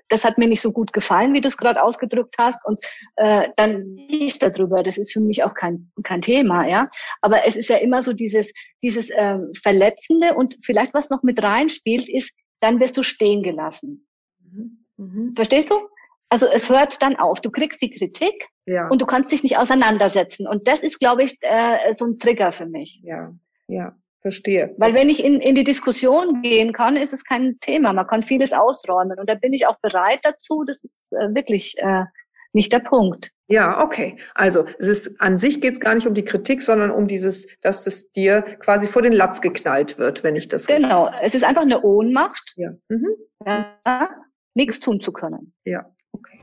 das 0.09 0.23
hat 0.23 0.37
mir 0.37 0.47
nicht 0.47 0.61
so 0.61 0.71
gut 0.71 0.93
gefallen, 0.93 1.33
wie 1.33 1.41
du 1.41 1.47
es 1.47 1.57
gerade 1.57 1.81
ausgedrückt 1.81 2.35
hast, 2.37 2.65
und 2.65 2.79
äh, 3.15 3.49
dann 3.55 3.97
ich 4.07 4.37
darüber. 4.37 4.83
Das 4.83 4.97
ist 4.97 5.11
für 5.11 5.19
mich 5.19 5.43
auch 5.43 5.53
kein 5.53 5.91
kein 6.03 6.21
Thema, 6.21 6.67
ja. 6.67 6.89
Aber 7.21 7.45
es 7.47 7.55
ist 7.55 7.69
ja 7.69 7.77
immer 7.77 8.03
so 8.03 8.13
dieses 8.13 8.51
dieses 8.83 9.09
ähm, 9.15 9.51
Verletzende 9.61 10.35
und 10.35 10.57
vielleicht 10.63 10.93
was 10.93 11.09
noch 11.09 11.23
mit 11.23 11.41
reinspielt 11.41 12.07
ist, 12.09 12.31
dann 12.59 12.79
wirst 12.79 12.97
du 12.97 13.03
stehen 13.03 13.43
gelassen. 13.43 14.07
Mhm. 15.03 15.33
Verstehst 15.35 15.69
du? 15.69 15.75
Also 16.29 16.47
es 16.47 16.69
hört 16.69 17.01
dann 17.03 17.15
auf. 17.15 17.41
Du 17.41 17.51
kriegst 17.51 17.79
die 17.81 17.91
Kritik 17.91 18.47
ja. 18.65 18.87
und 18.87 19.01
du 19.01 19.05
kannst 19.05 19.31
dich 19.31 19.43
nicht 19.43 19.57
auseinandersetzen. 19.57 20.47
Und 20.47 20.67
das 20.67 20.81
ist, 20.81 20.99
glaube 20.99 21.23
ich, 21.23 21.37
äh, 21.41 21.93
so 21.93 22.05
ein 22.05 22.17
Trigger 22.17 22.51
für 22.51 22.65
mich. 22.65 23.01
Ja, 23.03 23.31
ja, 23.67 23.95
verstehe. 24.21 24.73
Weil 24.77 24.95
wenn 24.95 25.09
ich 25.09 25.23
in, 25.23 25.39
in 25.39 25.53
die 25.53 25.63
Diskussion 25.63 26.41
gehen 26.41 26.73
kann, 26.73 26.95
ist 26.95 27.13
es 27.13 27.23
kein 27.23 27.59
Thema. 27.59 27.93
Man 27.93 28.07
kann 28.07 28.23
vieles 28.23 28.51
ausräumen. 28.51 29.19
Und 29.19 29.29
da 29.29 29.35
bin 29.35 29.53
ich 29.53 29.67
auch 29.67 29.77
bereit 29.79 30.21
dazu. 30.23 30.63
Das 30.65 30.83
ist 30.83 30.97
äh, 31.11 31.35
wirklich 31.35 31.75
äh, 31.77 32.05
nicht 32.51 32.73
der 32.73 32.79
Punkt. 32.79 33.31
Ja, 33.47 33.83
okay. 33.83 34.17
Also 34.33 34.65
es 34.79 34.87
ist 34.87 35.21
an 35.21 35.37
sich 35.37 35.61
geht 35.61 35.73
es 35.73 35.79
gar 35.79 35.93
nicht 35.93 36.07
um 36.07 36.15
die 36.15 36.25
Kritik, 36.25 36.63
sondern 36.63 36.89
um 36.89 37.07
dieses, 37.07 37.47
dass 37.61 37.85
es 37.85 38.11
dir 38.11 38.41
quasi 38.41 38.87
vor 38.87 39.03
den 39.03 39.13
Latz 39.13 39.41
geknallt 39.41 39.99
wird, 39.99 40.23
wenn 40.23 40.35
ich 40.35 40.47
das. 40.47 40.65
Genau. 40.65 41.11
Es 41.21 41.35
ist 41.35 41.43
einfach 41.43 41.61
eine 41.61 41.83
Ohnmacht. 41.83 42.53
Ja. 42.55 42.71
Mhm. 42.89 43.09
ja 43.45 44.09
nichts 44.53 44.79
tun 44.79 45.01
zu 45.01 45.11
können. 45.11 45.53
Ja. 45.65 45.85
Okay. 46.11 46.39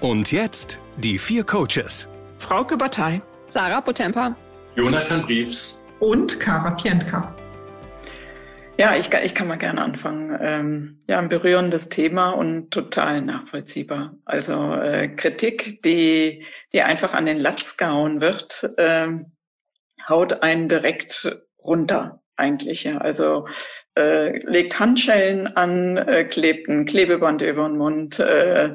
Und 0.00 0.32
jetzt 0.32 0.78
die 0.98 1.18
vier 1.18 1.44
Coaches. 1.44 2.08
Frauke 2.38 2.76
Batei. 2.76 3.22
Sarah 3.48 3.80
Potempa. 3.80 4.36
Jonathan 4.74 5.22
Briefs. 5.22 5.82
Und 6.00 6.38
Kara 6.38 6.72
Pientka. 6.72 7.34
Ja, 8.78 8.94
ich 8.94 9.08
kann, 9.08 9.24
ich 9.24 9.34
kann 9.34 9.48
mal 9.48 9.56
gerne 9.56 9.82
anfangen. 9.82 10.38
Ähm, 10.38 11.02
ja, 11.08 11.18
ein 11.18 11.30
berührendes 11.30 11.88
Thema 11.88 12.30
und 12.30 12.70
total 12.70 13.22
nachvollziehbar. 13.22 14.14
Also 14.26 14.74
äh, 14.74 15.08
Kritik, 15.08 15.80
die, 15.82 16.44
die 16.74 16.82
einfach 16.82 17.14
an 17.14 17.24
den 17.24 17.38
Latz 17.38 17.78
gehauen 17.78 18.20
wird, 18.20 18.70
äh, 18.76 19.08
haut 20.06 20.42
einen 20.42 20.68
direkt 20.68 21.38
runter 21.58 22.22
eigentlich. 22.36 22.84
Ja. 22.84 22.98
Also 22.98 23.46
äh, 23.96 24.38
legt 24.46 24.78
Handschellen 24.78 25.46
an, 25.56 25.96
äh, 25.96 26.24
klebt 26.24 26.68
ein 26.68 26.84
Klebeband 26.84 27.42
über 27.42 27.68
den 27.68 27.78
Mund, 27.78 28.18
äh, 28.18 28.74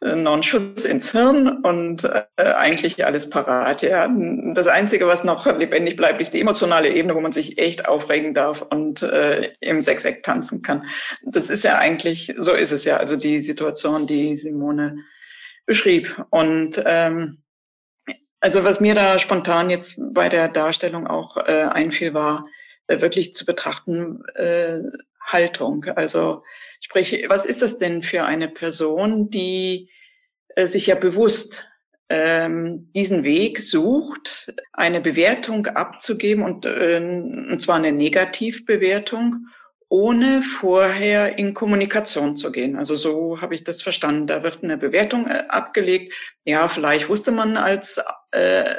noch 0.00 0.34
einen 0.34 0.42
Schuss 0.42 0.84
ins 0.84 1.12
Hirn 1.12 1.48
und 1.62 2.04
äh, 2.04 2.42
eigentlich 2.42 3.04
alles 3.06 3.30
parat. 3.30 3.82
Ja. 3.82 4.08
Das 4.52 4.66
Einzige, 4.68 5.06
was 5.06 5.24
noch 5.24 5.46
lebendig 5.46 5.96
bleibt, 5.96 6.20
ist 6.20 6.34
die 6.34 6.40
emotionale 6.40 6.92
Ebene, 6.92 7.14
wo 7.14 7.20
man 7.20 7.32
sich 7.32 7.58
echt 7.58 7.88
aufregen 7.88 8.34
darf 8.34 8.62
und 8.62 9.02
äh, 9.02 9.54
im 9.60 9.80
Sechseck 9.80 10.22
tanzen 10.22 10.60
kann. 10.60 10.84
Das 11.24 11.48
ist 11.48 11.64
ja 11.64 11.78
eigentlich, 11.78 12.34
so 12.36 12.52
ist 12.52 12.72
es 12.72 12.84
ja, 12.84 12.98
also 12.98 13.16
die 13.16 13.40
Situation, 13.40 14.06
die 14.06 14.34
Simone 14.36 14.96
beschrieb. 15.64 16.22
Und 16.30 16.82
ähm, 16.84 17.42
also 18.40 18.64
was 18.64 18.80
mir 18.80 18.94
da 18.94 19.18
spontan 19.18 19.70
jetzt 19.70 19.98
bei 20.12 20.28
der 20.28 20.48
Darstellung 20.48 21.06
auch 21.06 21.38
äh, 21.38 21.68
einfiel, 21.72 22.12
war, 22.12 22.46
wirklich 22.88 23.34
zu 23.34 23.44
betrachten, 23.44 24.24
äh, 24.34 24.80
Haltung. 25.20 25.84
Also 25.96 26.44
sprich, 26.80 27.24
was 27.28 27.44
ist 27.44 27.62
das 27.62 27.78
denn 27.78 28.02
für 28.02 28.24
eine 28.24 28.48
Person, 28.48 29.30
die 29.30 29.90
äh, 30.54 30.66
sich 30.66 30.86
ja 30.86 30.94
bewusst 30.94 31.68
ähm, 32.08 32.90
diesen 32.94 33.24
Weg 33.24 33.60
sucht, 33.60 34.54
eine 34.72 35.00
Bewertung 35.00 35.66
abzugeben 35.66 36.44
und, 36.44 36.64
äh, 36.64 36.98
und 36.98 37.60
zwar 37.60 37.76
eine 37.76 37.92
Negativbewertung, 37.92 39.46
ohne 39.88 40.42
vorher 40.42 41.38
in 41.38 41.54
Kommunikation 41.54 42.36
zu 42.36 42.50
gehen. 42.50 42.76
Also 42.76 42.96
so 42.96 43.40
habe 43.40 43.54
ich 43.54 43.64
das 43.64 43.82
verstanden. 43.82 44.26
Da 44.26 44.42
wird 44.42 44.62
eine 44.62 44.76
Bewertung 44.76 45.26
äh, 45.26 45.44
abgelegt. 45.48 46.12
Ja, 46.44 46.68
vielleicht 46.68 47.08
wusste 47.08 47.32
man 47.32 47.56
als 47.56 48.00
äh, 48.32 48.74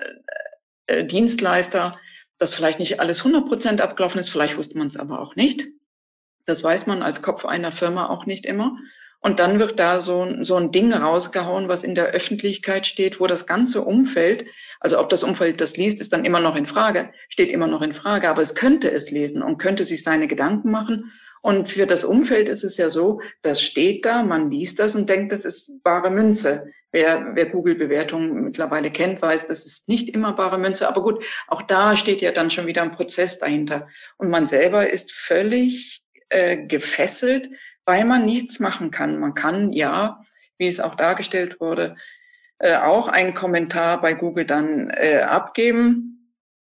äh, 0.88 1.06
Dienstleister, 1.06 1.98
dass 2.38 2.53
vielleicht 2.53 2.79
nicht 2.79 3.00
alles 3.00 3.20
100 3.20 3.48
Prozent 3.48 3.82
abgelaufen 3.82 4.20
ist. 4.20 4.29
Vielleicht 4.29 4.58
wusste 4.58 4.77
man 4.77 4.88
es 4.88 4.98
aber 4.98 5.20
auch 5.20 5.36
nicht. 5.36 5.67
Das 6.46 6.63
weiß 6.63 6.88
man 6.88 7.01
als 7.01 7.22
Kopf 7.22 7.46
einer 7.46 7.72
Firma 7.72 8.10
auch 8.10 8.25
nicht 8.25 8.46
immer. 8.46 8.77
Und 9.20 9.39
dann 9.39 9.60
wird 9.60 9.79
da 9.79 10.00
so, 10.00 10.27
so 10.44 10.56
ein 10.56 10.72
Ding 10.72 10.94
rausgehauen, 10.94 11.67
was 11.67 11.84
in 11.84 11.96
der 11.96 12.08
Öffentlichkeit 12.08 12.86
steht, 12.86 13.20
wo 13.20 13.27
das 13.27 13.48
ganze 13.48 13.82
Umfeld, 13.82 14.46
also 14.79 15.00
ob 15.00 15.10
das 15.10 15.24
Umfeld 15.24 15.60
das 15.60 15.75
liest, 15.75 16.00
ist 16.00 16.13
dann 16.13 16.24
immer 16.24 16.39
noch 16.39 16.56
in 16.56 16.67
Frage, 16.67 17.12
steht 17.27 17.51
immer 17.51 17.67
noch 17.67 17.82
in 17.82 17.94
Frage, 17.94 18.29
aber 18.29 18.41
es 18.44 18.53
könnte 18.53 18.91
es 18.91 19.10
lesen 19.10 19.41
und 19.41 19.58
könnte 19.58 19.86
sich 19.86 20.03
seine 20.03 20.27
Gedanken 20.27 20.70
machen. 20.70 21.12
Und 21.48 21.70
für 21.70 21.86
das 21.88 22.04
Umfeld 22.04 22.50
ist 22.50 22.63
es 22.63 22.77
ja 22.77 22.89
so, 22.89 23.22
das 23.42 23.62
steht 23.62 24.06
da, 24.06 24.24
man 24.24 24.51
liest 24.51 24.80
das 24.80 24.96
und 24.96 25.10
denkt, 25.10 25.32
das 25.32 25.46
ist 25.46 25.82
bare 25.84 26.12
Münze. 26.12 26.72
Wer, 26.92 27.32
wer 27.36 27.46
Google-Bewertungen 27.48 28.44
mittlerweile 28.44 28.92
kennt, 28.92 29.22
weiß, 29.22 29.48
das 29.48 29.66
ist 29.66 29.89
nicht 29.89 30.10
immer 30.10 30.34
bare 30.34 30.58
Münze. 30.58 30.88
Aber 30.88 31.04
gut, 31.04 31.24
auch 31.48 31.62
da 31.62 31.96
steht 31.96 32.22
ja 32.22 32.32
dann 32.32 32.50
schon 32.50 32.68
wieder 32.68 32.82
ein 32.82 32.92
Prozess 32.92 33.39
dahinter. 33.39 33.88
Und 34.18 34.30
man 34.30 34.48
selber 34.48 34.89
ist 34.89 35.12
völlig 35.12 36.01
äh, 36.30 36.58
gefesselt 36.58 37.50
weil 37.88 38.04
man 38.04 38.25
nichts 38.25 38.60
machen 38.60 38.92
kann. 38.92 39.18
Man 39.18 39.34
kann 39.34 39.72
ja, 39.72 40.22
wie 40.58 40.68
es 40.68 40.80
auch 40.80 40.94
dargestellt 40.94 41.60
wurde, 41.60 41.96
äh, 42.60 42.75
auch 42.75 43.08
einen 43.08 43.34
Kommentar 43.34 44.01
bei 44.01 44.13
Google 44.13 44.46
dann 44.46 44.89
äh, 44.89 45.22
abgeben 45.22 46.17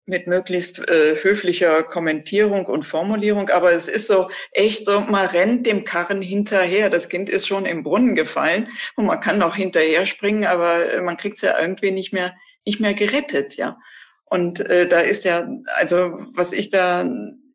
mit 0.07 0.27
möglichst 0.29 0.89
äh, 0.89 1.17
höflicher 1.23 1.83
Kommentierung 1.83 2.67
und 2.67 2.85
Formulierung. 2.85 3.51
Aber 3.51 3.73
es 3.73 3.89
ist 3.89 4.07
so 4.07 4.31
echt 4.53 4.87
so, 4.87 5.01
man 5.01 5.27
rennt 5.27 5.67
dem 5.67 5.85
Karren 5.85 6.23
hinterher. 6.23 6.89
Das 6.91 7.09
Kind 7.09 7.29
ist 7.29 7.47
schon 7.47 7.67
im 7.67 7.83
Brunnen 7.83 8.15
gefallen 8.15 8.69
und 8.95 9.07
man 9.07 9.21
kann 9.21 9.39
noch 9.39 9.57
hinterher 9.57 10.07
springen, 10.07 10.45
aber 10.45 10.93
äh, 10.93 11.01
man 11.03 11.17
kriegt 11.17 11.37
es 11.37 11.43
ja 11.43 11.59
irgendwie 11.61 11.91
nicht 11.91 12.13
mehr, 12.13 12.35
nicht 12.65 12.81
mehr 12.81 12.95
gerettet, 12.95 13.57
ja. 13.57 13.79
Und 14.25 14.61
äh, 14.61 14.89
da 14.89 15.01
ist 15.01 15.25
ja, 15.25 15.49
also 15.77 16.19
was 16.35 16.53
ich 16.53 16.69
da, 16.71 17.09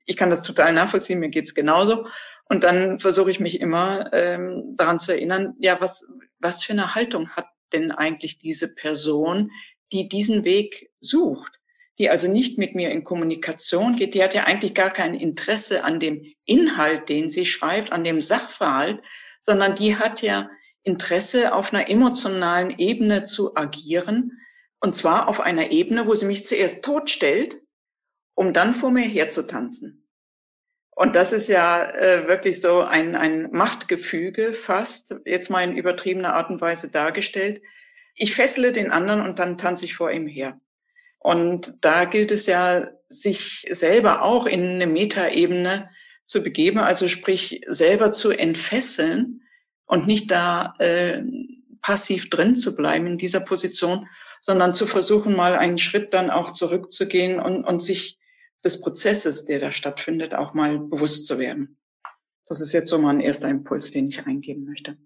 ich 0.06 0.16
kann 0.16 0.30
das 0.30 0.44
total 0.44 0.74
nachvollziehen, 0.74 1.20
mir 1.20 1.30
geht's 1.30 1.54
genauso. 1.54 2.06
Und 2.46 2.64
dann 2.66 3.00
versuche 3.00 3.32
ich 3.32 3.40
mich 3.40 3.62
immer 3.62 4.12
ähm, 4.14 4.76
daran 4.78 5.00
zu 5.00 5.14
erinnern, 5.14 5.56
ja, 5.60 5.80
was, 5.80 6.12
was 6.40 6.64
für 6.64 6.74
eine 6.74 6.96
Haltung 6.96 7.30
hat 7.32 7.46
denn 7.72 7.92
eigentlich 7.92 8.38
diese 8.38 8.74
Person, 8.74 9.52
die 9.94 10.10
diesen 10.10 10.44
Weg 10.44 10.92
sucht, 11.00 11.61
die 11.98 12.10
also 12.10 12.32
nicht 12.32 12.58
mit 12.58 12.76
mir 12.76 12.92
in 12.92 13.04
Kommunikation 13.04 13.96
geht, 13.96 14.14
die 14.14 14.24
hat 14.24 14.34
ja 14.34 14.46
eigentlich 14.46 14.74
gar 14.74 14.92
kein 14.92 15.14
Interesse 15.14 15.84
an 15.84 16.00
dem 16.00 16.26
Inhalt, 16.46 17.10
den 17.10 17.28
sie 17.28 17.46
schreibt, 17.46 17.92
an 17.92 18.04
dem 18.04 18.22
Sachverhalt, 18.22 19.02
sondern 19.42 19.76
die 19.76 19.98
hat 19.98 20.22
ja 20.22 20.50
Interesse 20.84 21.54
auf 21.54 21.74
einer 21.74 21.90
emotionalen 21.90 22.78
Ebene 22.78 23.24
zu 23.24 23.56
agieren, 23.56 24.38
und 24.80 24.96
zwar 24.96 25.28
auf 25.28 25.40
einer 25.40 25.72
Ebene, 25.72 26.08
wo 26.08 26.16
sie 26.16 26.26
mich 26.26 26.46
zuerst 26.46 26.84
totstellt, 26.84 27.60
um 28.34 28.52
dann 28.52 28.74
vor 28.74 28.90
mir 28.90 29.06
herzutanzen. 29.06 30.08
Und 30.90 31.16
das 31.16 31.34
ist 31.34 31.48
ja 31.48 31.90
äh, 31.92 32.28
wirklich 32.28 32.60
so 32.60 32.82
ein, 32.82 33.16
ein 33.16 33.52
Machtgefüge 33.52 34.54
fast, 34.54 35.16
jetzt 35.26 35.50
mal 35.50 35.64
in 35.64 35.78
übertriebener 35.78 36.34
Art 36.34 36.50
und 36.50 36.62
Weise 36.62 36.92
dargestellt. 36.92 37.62
Ich 38.16 38.36
fessele 38.36 38.72
den 38.72 38.92
anderen 38.92 39.22
und 39.22 39.40
dann 39.40 39.58
tanze 39.58 39.86
ich 39.86 39.96
vor 39.96 40.12
ihm 40.12 40.28
her. 40.28 40.60
Und 41.22 41.76
da 41.82 42.06
gilt 42.06 42.32
es 42.32 42.48
ja, 42.48 42.90
sich 43.08 43.68
selber 43.70 44.24
auch 44.24 44.46
in 44.46 44.64
eine 44.64 44.88
Metaebene 44.88 45.90
zu 46.26 46.42
begeben, 46.42 46.80
also 46.80 47.08
sprich 47.08 47.62
selber 47.68 48.12
zu 48.12 48.32
entfesseln 48.32 49.42
und 49.86 50.08
nicht 50.08 50.32
da 50.32 50.74
äh, 50.80 51.22
passiv 51.82 52.30
drin 52.30 52.56
zu 52.56 52.76
bleiben 52.76 53.06
in 53.06 53.18
dieser 53.18 53.42
Position, 53.42 54.08
sondern 54.42 54.74
zu 54.74 54.88
versuchen, 54.88 55.36
mal 55.36 55.56
einen 55.56 55.78
Schritt 55.78 56.14
dann 56.14 56.32
auch 56.32 56.54
zurückzugehen 56.54 57.40
und, 57.40 57.66
und 57.66 57.84
sich 57.84 58.18
des 58.64 58.82
Prozesses, 58.82 59.46
der 59.46 59.60
da 59.60 59.72
stattfindet, 59.72 60.34
auch 60.34 60.54
mal 60.54 60.80
bewusst 60.80 61.28
zu 61.28 61.38
werden. 61.38 61.78
Das 62.48 62.62
ist 62.62 62.74
jetzt 62.74 62.90
so 62.90 62.98
mal 62.98 63.12
ein 63.12 63.22
erster 63.22 63.50
Impuls, 63.50 63.92
den 63.92 64.08
ich 64.08 64.26
reingeben 64.26 64.66
möchte. 64.66 64.98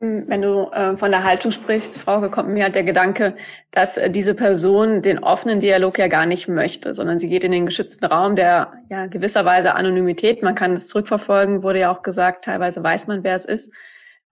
Hm, 0.00 0.24
wenn 0.28 0.42
du 0.42 0.70
äh, 0.72 0.96
von 0.96 1.10
der 1.10 1.24
Haltung 1.24 1.50
sprichst, 1.50 1.98
Frauke, 1.98 2.30
kommt 2.30 2.48
mir 2.48 2.64
halt 2.64 2.74
der 2.74 2.84
Gedanke, 2.84 3.36
dass 3.70 3.96
äh, 3.96 4.10
diese 4.10 4.34
Person 4.34 5.02
den 5.02 5.18
offenen 5.20 5.60
Dialog 5.60 5.98
ja 5.98 6.08
gar 6.08 6.26
nicht 6.26 6.48
möchte, 6.48 6.94
sondern 6.94 7.18
sie 7.18 7.28
geht 7.28 7.44
in 7.44 7.52
den 7.52 7.66
geschützten 7.66 8.04
Raum 8.06 8.36
der 8.36 8.72
ja 8.90 9.06
gewisserweise 9.06 9.74
Anonymität. 9.74 10.42
Man 10.42 10.54
kann 10.54 10.72
es 10.72 10.88
zurückverfolgen, 10.88 11.62
wurde 11.62 11.80
ja 11.80 11.92
auch 11.92 12.02
gesagt. 12.02 12.44
Teilweise 12.44 12.82
weiß 12.82 13.06
man, 13.06 13.22
wer 13.24 13.36
es 13.36 13.44
ist. 13.44 13.72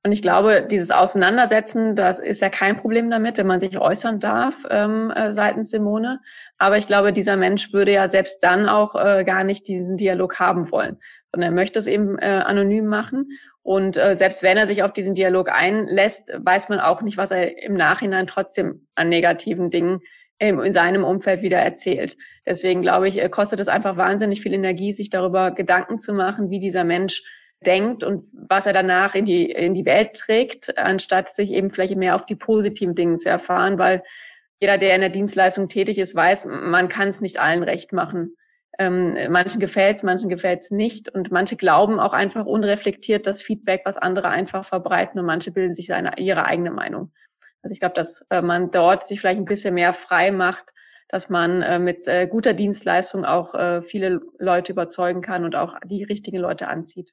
Und 0.04 0.10
ich 0.10 0.20
glaube, 0.20 0.66
dieses 0.68 0.90
Auseinandersetzen, 0.90 1.94
das 1.94 2.18
ist 2.18 2.42
ja 2.42 2.48
kein 2.48 2.76
Problem 2.76 3.08
damit, 3.08 3.38
wenn 3.38 3.46
man 3.46 3.60
sich 3.60 3.78
äußern 3.78 4.18
darf 4.18 4.66
ähm, 4.68 5.12
äh, 5.14 5.32
seitens 5.32 5.70
Simone. 5.70 6.20
Aber 6.58 6.76
ich 6.76 6.88
glaube, 6.88 7.12
dieser 7.12 7.36
Mensch 7.36 7.72
würde 7.72 7.92
ja 7.92 8.08
selbst 8.08 8.42
dann 8.42 8.68
auch 8.68 8.96
äh, 8.96 9.22
gar 9.22 9.44
nicht 9.44 9.68
diesen 9.68 9.96
Dialog 9.96 10.40
haben 10.40 10.72
wollen, 10.72 10.98
sondern 11.32 11.52
er 11.52 11.54
möchte 11.54 11.78
es 11.78 11.86
eben 11.86 12.18
äh, 12.18 12.42
anonym 12.44 12.86
machen. 12.86 13.30
Und 13.62 13.96
äh, 13.96 14.16
selbst 14.16 14.42
wenn 14.42 14.56
er 14.56 14.66
sich 14.66 14.82
auf 14.82 14.92
diesen 14.92 15.14
Dialog 15.14 15.50
einlässt, 15.50 16.30
weiß 16.36 16.68
man 16.68 16.78
auch 16.78 17.02
nicht, 17.02 17.16
was 17.16 17.30
er 17.30 17.62
im 17.62 17.74
Nachhinein 17.74 18.26
trotzdem 18.26 18.86
an 18.94 19.08
negativen 19.08 19.70
Dingen 19.70 20.00
in 20.38 20.72
seinem 20.72 21.04
Umfeld 21.04 21.42
wieder 21.42 21.58
erzählt. 21.58 22.16
Deswegen 22.44 22.82
glaube 22.82 23.06
ich, 23.08 23.22
äh, 23.22 23.28
kostet 23.28 23.60
es 23.60 23.68
einfach 23.68 23.96
wahnsinnig 23.96 24.40
viel 24.40 24.52
Energie, 24.52 24.92
sich 24.92 25.08
darüber 25.08 25.52
Gedanken 25.52 25.98
zu 25.98 26.12
machen, 26.12 26.50
wie 26.50 26.58
dieser 26.58 26.84
Mensch 26.84 27.22
denkt 27.64 28.02
und 28.02 28.24
was 28.32 28.66
er 28.66 28.72
danach 28.72 29.14
in 29.14 29.24
die, 29.24 29.50
in 29.50 29.72
die 29.72 29.84
Welt 29.84 30.14
trägt, 30.14 30.76
anstatt 30.76 31.28
sich 31.28 31.52
eben 31.52 31.70
vielleicht 31.70 31.96
mehr 31.96 32.16
auf 32.16 32.26
die 32.26 32.34
positiven 32.34 32.96
Dinge 32.96 33.18
zu 33.18 33.28
erfahren, 33.28 33.78
weil 33.78 34.02
jeder, 34.60 34.78
der 34.78 34.94
in 34.94 35.00
der 35.00 35.10
Dienstleistung 35.10 35.68
tätig 35.68 35.98
ist, 35.98 36.14
weiß, 36.14 36.46
man 36.46 36.88
kann 36.88 37.08
es 37.08 37.20
nicht 37.20 37.40
allen 37.40 37.62
recht 37.62 37.92
machen. 37.92 38.36
Ähm, 38.78 39.16
manchen 39.30 39.60
gefällt's, 39.60 40.02
manchen 40.02 40.30
gefällt's 40.30 40.70
nicht 40.70 41.08
und 41.08 41.30
manche 41.30 41.56
glauben 41.56 42.00
auch 42.00 42.14
einfach 42.14 42.46
unreflektiert 42.46 43.26
das 43.26 43.42
Feedback, 43.42 43.82
was 43.84 43.98
andere 43.98 44.28
einfach 44.28 44.64
verbreiten 44.64 45.20
und 45.20 45.26
manche 45.26 45.50
bilden 45.50 45.74
sich 45.74 45.86
seine, 45.86 46.18
ihre 46.18 46.46
eigene 46.46 46.70
Meinung. 46.70 47.12
Also 47.62 47.72
ich 47.72 47.80
glaube, 47.80 47.94
dass 47.94 48.24
äh, 48.30 48.42
man 48.42 48.70
dort 48.70 49.06
sich 49.06 49.20
vielleicht 49.20 49.40
ein 49.40 49.44
bisschen 49.44 49.74
mehr 49.74 49.92
frei 49.92 50.30
macht, 50.30 50.72
dass 51.12 51.28
man 51.28 51.62
äh, 51.62 51.78
mit 51.78 52.06
äh, 52.08 52.26
guter 52.26 52.54
Dienstleistung 52.54 53.24
auch 53.24 53.54
äh, 53.54 53.82
viele 53.82 54.22
Leute 54.38 54.72
überzeugen 54.72 55.20
kann 55.20 55.44
und 55.44 55.54
auch 55.54 55.76
die 55.84 56.02
richtigen 56.04 56.38
Leute 56.38 56.68
anzieht. 56.68 57.12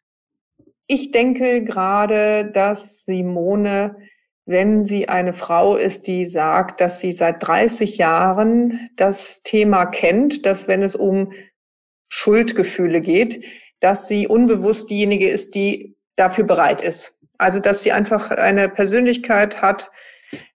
Ich 0.88 1.12
denke 1.12 1.64
gerade, 1.66 2.50
dass 2.52 3.04
Simone, 3.06 3.98
wenn 4.46 4.82
sie 4.82 5.10
eine 5.10 5.34
Frau 5.34 5.76
ist, 5.76 6.08
die 6.08 6.26
sagt, 6.26 6.82
dass 6.82 7.00
sie 7.00 7.12
seit 7.12 7.46
30 7.46 7.98
Jahren 7.98 8.90
das 8.96 9.44
Thema 9.44 9.86
kennt, 9.86 10.46
dass 10.46 10.68
wenn 10.68 10.82
es 10.82 10.96
um 10.96 11.34
Schuldgefühle 12.10 13.02
geht, 13.02 13.46
dass 13.80 14.08
sie 14.08 14.28
unbewusst 14.28 14.90
diejenige 14.90 15.30
ist, 15.30 15.56
die 15.56 15.96
dafür 16.16 16.44
bereit 16.44 16.82
ist. 16.82 17.16
Also 17.38 17.60
dass 17.60 17.82
sie 17.82 17.94
einfach 17.94 18.32
eine 18.32 18.68
Persönlichkeit 18.68 19.62
hat, 19.62 19.92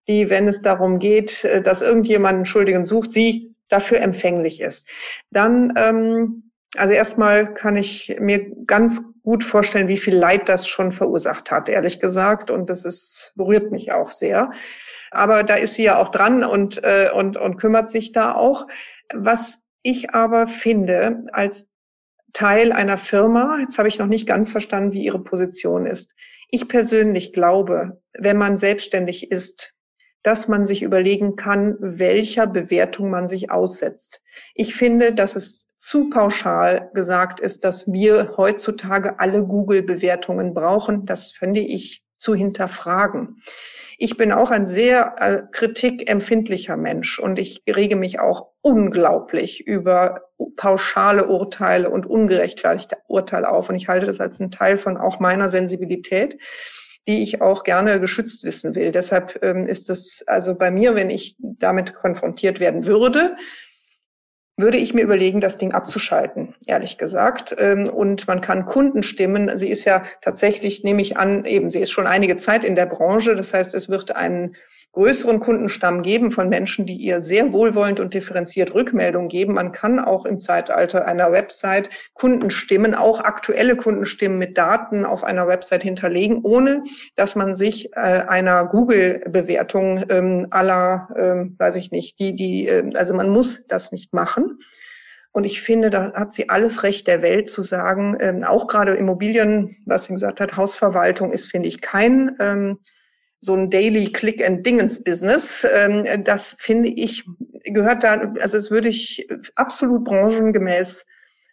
die, 0.06 0.28
wenn 0.28 0.46
es 0.46 0.60
darum 0.60 0.98
geht, 0.98 1.48
dass 1.64 1.80
irgendjemand 1.80 2.34
einen 2.34 2.44
Schuldigen 2.44 2.84
sucht, 2.84 3.10
sie 3.10 3.54
dafür 3.68 4.00
empfänglich 4.00 4.60
ist. 4.60 4.88
Dann, 5.30 5.72
ähm, 5.76 6.50
also 6.76 6.92
erstmal 6.92 7.54
kann 7.54 7.76
ich 7.76 8.16
mir 8.20 8.50
ganz 8.66 9.02
gut 9.22 9.42
vorstellen, 9.42 9.88
wie 9.88 9.96
viel 9.96 10.14
Leid 10.14 10.48
das 10.48 10.68
schon 10.68 10.92
verursacht 10.92 11.50
hat, 11.50 11.68
ehrlich 11.68 11.98
gesagt. 11.98 12.50
Und 12.50 12.68
das 12.68 12.84
ist, 12.84 13.32
berührt 13.36 13.72
mich 13.72 13.92
auch 13.92 14.12
sehr. 14.12 14.50
Aber 15.10 15.42
da 15.42 15.54
ist 15.54 15.74
sie 15.74 15.84
ja 15.84 15.98
auch 15.98 16.10
dran 16.10 16.44
und, 16.44 16.84
äh, 16.84 17.10
und, 17.14 17.36
und 17.36 17.56
kümmert 17.56 17.88
sich 17.88 18.12
da 18.12 18.34
auch. 18.34 18.66
Was 19.14 19.63
ich 19.84 20.10
aber 20.10 20.48
finde, 20.48 21.24
als 21.32 21.70
Teil 22.32 22.72
einer 22.72 22.98
Firma, 22.98 23.58
jetzt 23.60 23.78
habe 23.78 23.86
ich 23.86 24.00
noch 24.00 24.08
nicht 24.08 24.26
ganz 24.26 24.50
verstanden, 24.50 24.92
wie 24.92 25.04
ihre 25.04 25.22
Position 25.22 25.86
ist. 25.86 26.12
Ich 26.50 26.66
persönlich 26.66 27.32
glaube, 27.32 28.02
wenn 28.12 28.36
man 28.36 28.56
selbstständig 28.56 29.30
ist, 29.30 29.72
dass 30.24 30.48
man 30.48 30.66
sich 30.66 30.82
überlegen 30.82 31.36
kann, 31.36 31.76
welcher 31.78 32.46
Bewertung 32.46 33.10
man 33.10 33.28
sich 33.28 33.50
aussetzt. 33.50 34.20
Ich 34.54 34.74
finde, 34.74 35.12
dass 35.12 35.36
es 35.36 35.68
zu 35.76 36.08
pauschal 36.08 36.90
gesagt 36.94 37.40
ist, 37.40 37.62
dass 37.64 37.92
wir 37.92 38.34
heutzutage 38.36 39.20
alle 39.20 39.44
Google-Bewertungen 39.44 40.54
brauchen. 40.54 41.04
Das 41.04 41.30
finde 41.30 41.60
ich 41.60 42.02
zu 42.18 42.34
hinterfragen. 42.34 43.42
Ich 43.98 44.16
bin 44.16 44.32
auch 44.32 44.50
ein 44.50 44.64
sehr 44.64 45.16
äh, 45.18 45.42
kritikempfindlicher 45.50 46.76
Mensch 46.76 47.18
und 47.18 47.38
ich 47.38 47.62
rege 47.68 47.96
mich 47.96 48.20
auch 48.20 48.48
unglaublich 48.60 49.66
über 49.66 50.22
pauschale 50.56 51.26
Urteile 51.26 51.90
und 51.90 52.06
ungerechtfertigte 52.06 52.96
Urteile 53.06 53.50
auf. 53.50 53.68
Und 53.68 53.76
ich 53.76 53.88
halte 53.88 54.06
das 54.06 54.20
als 54.20 54.40
einen 54.40 54.50
Teil 54.50 54.76
von 54.76 54.96
auch 54.96 55.20
meiner 55.20 55.48
Sensibilität 55.48 56.38
die 57.06 57.22
ich 57.22 57.42
auch 57.42 57.64
gerne 57.64 58.00
geschützt 58.00 58.44
wissen 58.44 58.74
will. 58.74 58.90
Deshalb 58.90 59.38
ähm, 59.42 59.66
ist 59.66 59.90
es 59.90 60.24
also 60.26 60.54
bei 60.54 60.70
mir, 60.70 60.94
wenn 60.94 61.10
ich 61.10 61.36
damit 61.38 61.94
konfrontiert 61.94 62.60
werden 62.60 62.86
würde, 62.86 63.36
würde 64.56 64.76
ich 64.76 64.94
mir 64.94 65.02
überlegen, 65.02 65.40
das 65.40 65.58
Ding 65.58 65.72
abzuschalten, 65.72 66.54
ehrlich 66.66 66.96
gesagt. 66.96 67.54
Ähm, 67.58 67.88
und 67.88 68.28
man 68.28 68.40
kann 68.40 68.66
Kunden 68.66 69.02
stimmen. 69.02 69.58
Sie 69.58 69.68
ist 69.68 69.84
ja 69.84 70.02
tatsächlich, 70.20 70.84
nehme 70.84 71.02
ich 71.02 71.16
an, 71.16 71.44
eben, 71.44 71.70
sie 71.70 71.80
ist 71.80 71.90
schon 71.90 72.06
einige 72.06 72.36
Zeit 72.36 72.64
in 72.64 72.76
der 72.76 72.86
Branche. 72.86 73.34
Das 73.34 73.52
heißt, 73.52 73.74
es 73.74 73.88
wird 73.88 74.14
einen 74.14 74.54
größeren 74.92 75.40
Kundenstamm 75.40 76.02
geben 76.02 76.30
von 76.30 76.48
Menschen, 76.48 76.86
die 76.86 76.94
ihr 76.94 77.20
sehr 77.20 77.52
wohlwollend 77.52 77.98
und 77.98 78.14
differenziert 78.14 78.74
Rückmeldung 78.74 79.28
geben. 79.28 79.54
Man 79.54 79.72
kann 79.72 79.98
auch 79.98 80.24
im 80.24 80.38
Zeitalter 80.38 81.06
einer 81.06 81.32
Website 81.32 81.90
Kundenstimmen, 82.14 82.94
auch 82.94 83.18
aktuelle 83.18 83.74
Kundenstimmen 83.74 84.38
mit 84.38 84.56
Daten 84.56 85.04
auf 85.04 85.24
einer 85.24 85.48
Website 85.48 85.82
hinterlegen, 85.82 86.42
ohne 86.44 86.84
dass 87.16 87.34
man 87.34 87.56
sich 87.56 87.92
äh, 87.94 87.98
einer 87.98 88.66
Google-Bewertung 88.66 90.04
ähm, 90.08 90.46
aller, 90.50 91.08
ähm, 91.18 91.56
weiß 91.58 91.74
ich 91.74 91.90
nicht, 91.90 92.20
die, 92.20 92.34
die, 92.36 92.70
also 92.94 93.14
man 93.14 93.28
muss 93.28 93.66
das 93.66 93.90
nicht 93.90 94.12
machen. 94.12 94.43
Und 95.32 95.44
ich 95.44 95.62
finde, 95.62 95.90
da 95.90 96.12
hat 96.14 96.32
sie 96.32 96.48
alles 96.48 96.84
Recht 96.84 97.08
der 97.08 97.20
Welt 97.20 97.50
zu 97.50 97.62
sagen, 97.62 98.16
ähm, 98.20 98.44
auch 98.44 98.68
gerade 98.68 98.94
Immobilien, 98.94 99.76
was 99.84 100.04
sie 100.04 100.12
gesagt 100.12 100.40
hat, 100.40 100.56
Hausverwaltung 100.56 101.32
ist, 101.32 101.50
finde 101.50 101.68
ich, 101.68 101.80
kein 101.80 102.36
ähm, 102.38 102.78
so 103.40 103.54
ein 103.54 103.68
Daily 103.68 104.10
Click 104.12 104.46
and 104.46 104.64
Dingens 104.64 105.02
Business. 105.02 105.66
Ähm, 105.74 106.04
das 106.24 106.56
finde 106.58 106.88
ich 106.88 107.24
gehört 107.64 108.04
da, 108.04 108.32
also 108.40 108.56
es 108.56 108.70
würde 108.70 108.88
ich 108.88 109.28
absolut 109.54 110.04
branchengemäß 110.04 111.06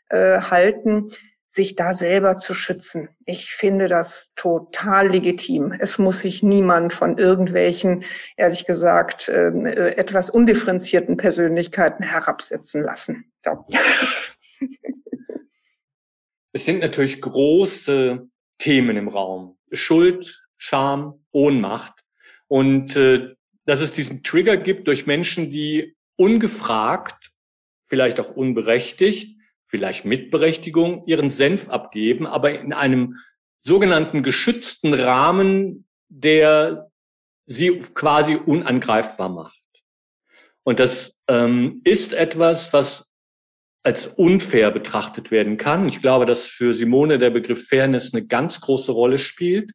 äh, 0.09 0.41
halten, 0.41 1.09
sich 1.51 1.75
da 1.75 1.93
selber 1.93 2.37
zu 2.37 2.53
schützen. 2.53 3.09
Ich 3.25 3.51
finde 3.51 3.89
das 3.89 4.31
total 4.37 5.09
legitim. 5.09 5.73
Es 5.77 5.99
muss 5.99 6.21
sich 6.21 6.43
niemand 6.43 6.93
von 6.93 7.17
irgendwelchen, 7.17 8.05
ehrlich 8.37 8.65
gesagt, 8.65 9.27
ähm, 9.27 9.65
äh, 9.65 9.89
etwas 9.97 10.29
undifferenzierten 10.29 11.17
Persönlichkeiten 11.17 12.03
herabsetzen 12.03 12.81
lassen. 12.83 13.31
So. 13.43 13.65
Es 16.53 16.65
sind 16.65 16.79
natürlich 16.81 17.21
große 17.21 18.27
Themen 18.57 18.97
im 18.97 19.07
Raum. 19.07 19.57
Schuld, 19.71 20.45
Scham, 20.57 21.23
Ohnmacht. 21.31 22.03
Und 22.49 22.97
äh, 22.97 23.35
dass 23.65 23.79
es 23.79 23.93
diesen 23.93 24.21
Trigger 24.21 24.57
gibt 24.57 24.87
durch 24.87 25.07
Menschen, 25.07 25.49
die 25.49 25.95
ungefragt, 26.17 27.31
vielleicht 27.87 28.19
auch 28.19 28.35
unberechtigt, 28.35 29.40
vielleicht 29.71 30.03
mit 30.03 30.31
Berechtigung, 30.31 31.07
ihren 31.07 31.29
Senf 31.29 31.69
abgeben, 31.69 32.27
aber 32.27 32.59
in 32.59 32.73
einem 32.73 33.15
sogenannten 33.61 34.21
geschützten 34.21 34.93
Rahmen, 34.93 35.87
der 36.09 36.91
sie 37.45 37.79
quasi 37.79 38.35
unangreifbar 38.35 39.29
macht. 39.29 39.61
Und 40.63 40.79
das 40.79 41.23
ähm, 41.29 41.81
ist 41.85 42.13
etwas, 42.13 42.73
was 42.73 43.09
als 43.83 44.07
unfair 44.07 44.71
betrachtet 44.71 45.31
werden 45.31 45.55
kann. 45.55 45.87
Ich 45.87 46.01
glaube, 46.01 46.25
dass 46.25 46.47
für 46.47 46.73
Simone 46.73 47.17
der 47.17 47.29
Begriff 47.29 47.67
Fairness 47.67 48.13
eine 48.13 48.27
ganz 48.27 48.59
große 48.59 48.91
Rolle 48.91 49.17
spielt. 49.17 49.71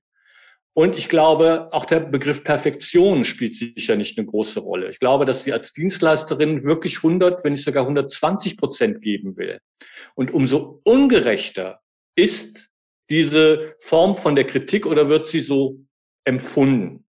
Und 0.79 0.99
ich 0.99 1.09
glaube, 1.09 1.71
auch 1.73 1.87
der 1.87 2.01
Begriff 2.01 2.45
Perfektion 2.45 3.25
spielt 3.25 3.55
sicher 3.55 3.97
nicht 3.97 4.19
eine 4.19 4.27
große 4.27 4.61
Rolle. 4.61 4.91
Ich 4.91 4.99
glaube, 4.99 5.25
dass 5.25 5.43
sie 5.43 5.55
als 5.55 5.73
Dienstleisterin 5.73 6.65
wirklich 6.65 6.99
100, 6.99 7.43
wenn 7.43 7.55
nicht 7.55 7.65
sogar 7.65 7.85
120 7.85 8.59
Prozent 8.59 9.01
geben 9.01 9.39
will. 9.39 9.59
Und 10.17 10.35
umso 10.35 10.83
ungerechter 10.85 11.81
ist 12.15 12.69
diese 13.09 13.75
Form 13.81 14.15
von 14.15 14.35
der 14.35 14.45
Kritik 14.45 14.85
oder 14.85 15.09
wird 15.09 15.25
sie 15.25 15.41
so 15.41 15.81
empfunden? 16.25 17.07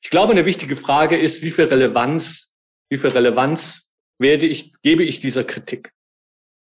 Ich 0.00 0.08
glaube, 0.08 0.32
eine 0.32 0.46
wichtige 0.46 0.74
Frage 0.74 1.18
ist, 1.18 1.42
wie 1.42 1.50
viel 1.50 1.66
Relevanz, 1.66 2.54
wie 2.88 2.96
viel 2.96 3.10
Relevanz 3.10 3.92
werde 4.18 4.46
ich, 4.46 4.72
gebe 4.80 5.04
ich 5.04 5.20
dieser 5.20 5.44
Kritik? 5.44 5.92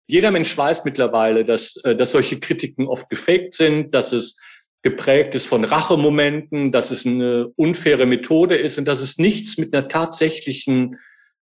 Jeder 0.10 0.32
Mensch 0.32 0.58
weiß 0.58 0.86
mittlerweile, 0.86 1.44
dass, 1.44 1.76
äh, 1.84 1.94
dass 1.94 2.12
solche 2.12 2.40
Kritiken 2.40 2.88
oft 2.88 3.10
gefaked 3.10 3.54
sind, 3.54 3.94
dass 3.94 4.14
es 4.14 4.40
geprägt 4.84 5.36
ist 5.36 5.48
von 5.48 5.64
Rachemomenten, 5.64 6.72
dass 6.72 6.92
es 6.92 7.06
eine 7.06 7.50
unfaire 7.56 8.06
Methode 8.06 8.56
ist 8.56 8.78
und 8.78 8.86
dass 8.88 9.02
es 9.02 9.18
nichts 9.18 9.58
mit 9.58 9.74
einer 9.74 9.88
tatsächlichen, 9.88 11.00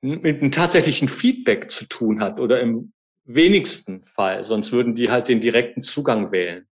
mit 0.03 0.41
einem 0.41 0.53
tatsächlichen 0.53 1.09
Feedback 1.09 1.71
zu 1.71 1.87
tun 1.87 2.21
hat 2.21 2.39
oder 2.39 2.61
im 2.61 2.93
wenigsten 3.25 4.05
Fall, 4.05 4.43
sonst 4.43 4.73
würden 4.73 4.95
die 4.95 5.11
halt 5.11 5.29
den 5.29 5.41
direkten 5.41 5.83
Zugang 5.83 6.31
wählen. 6.31 6.67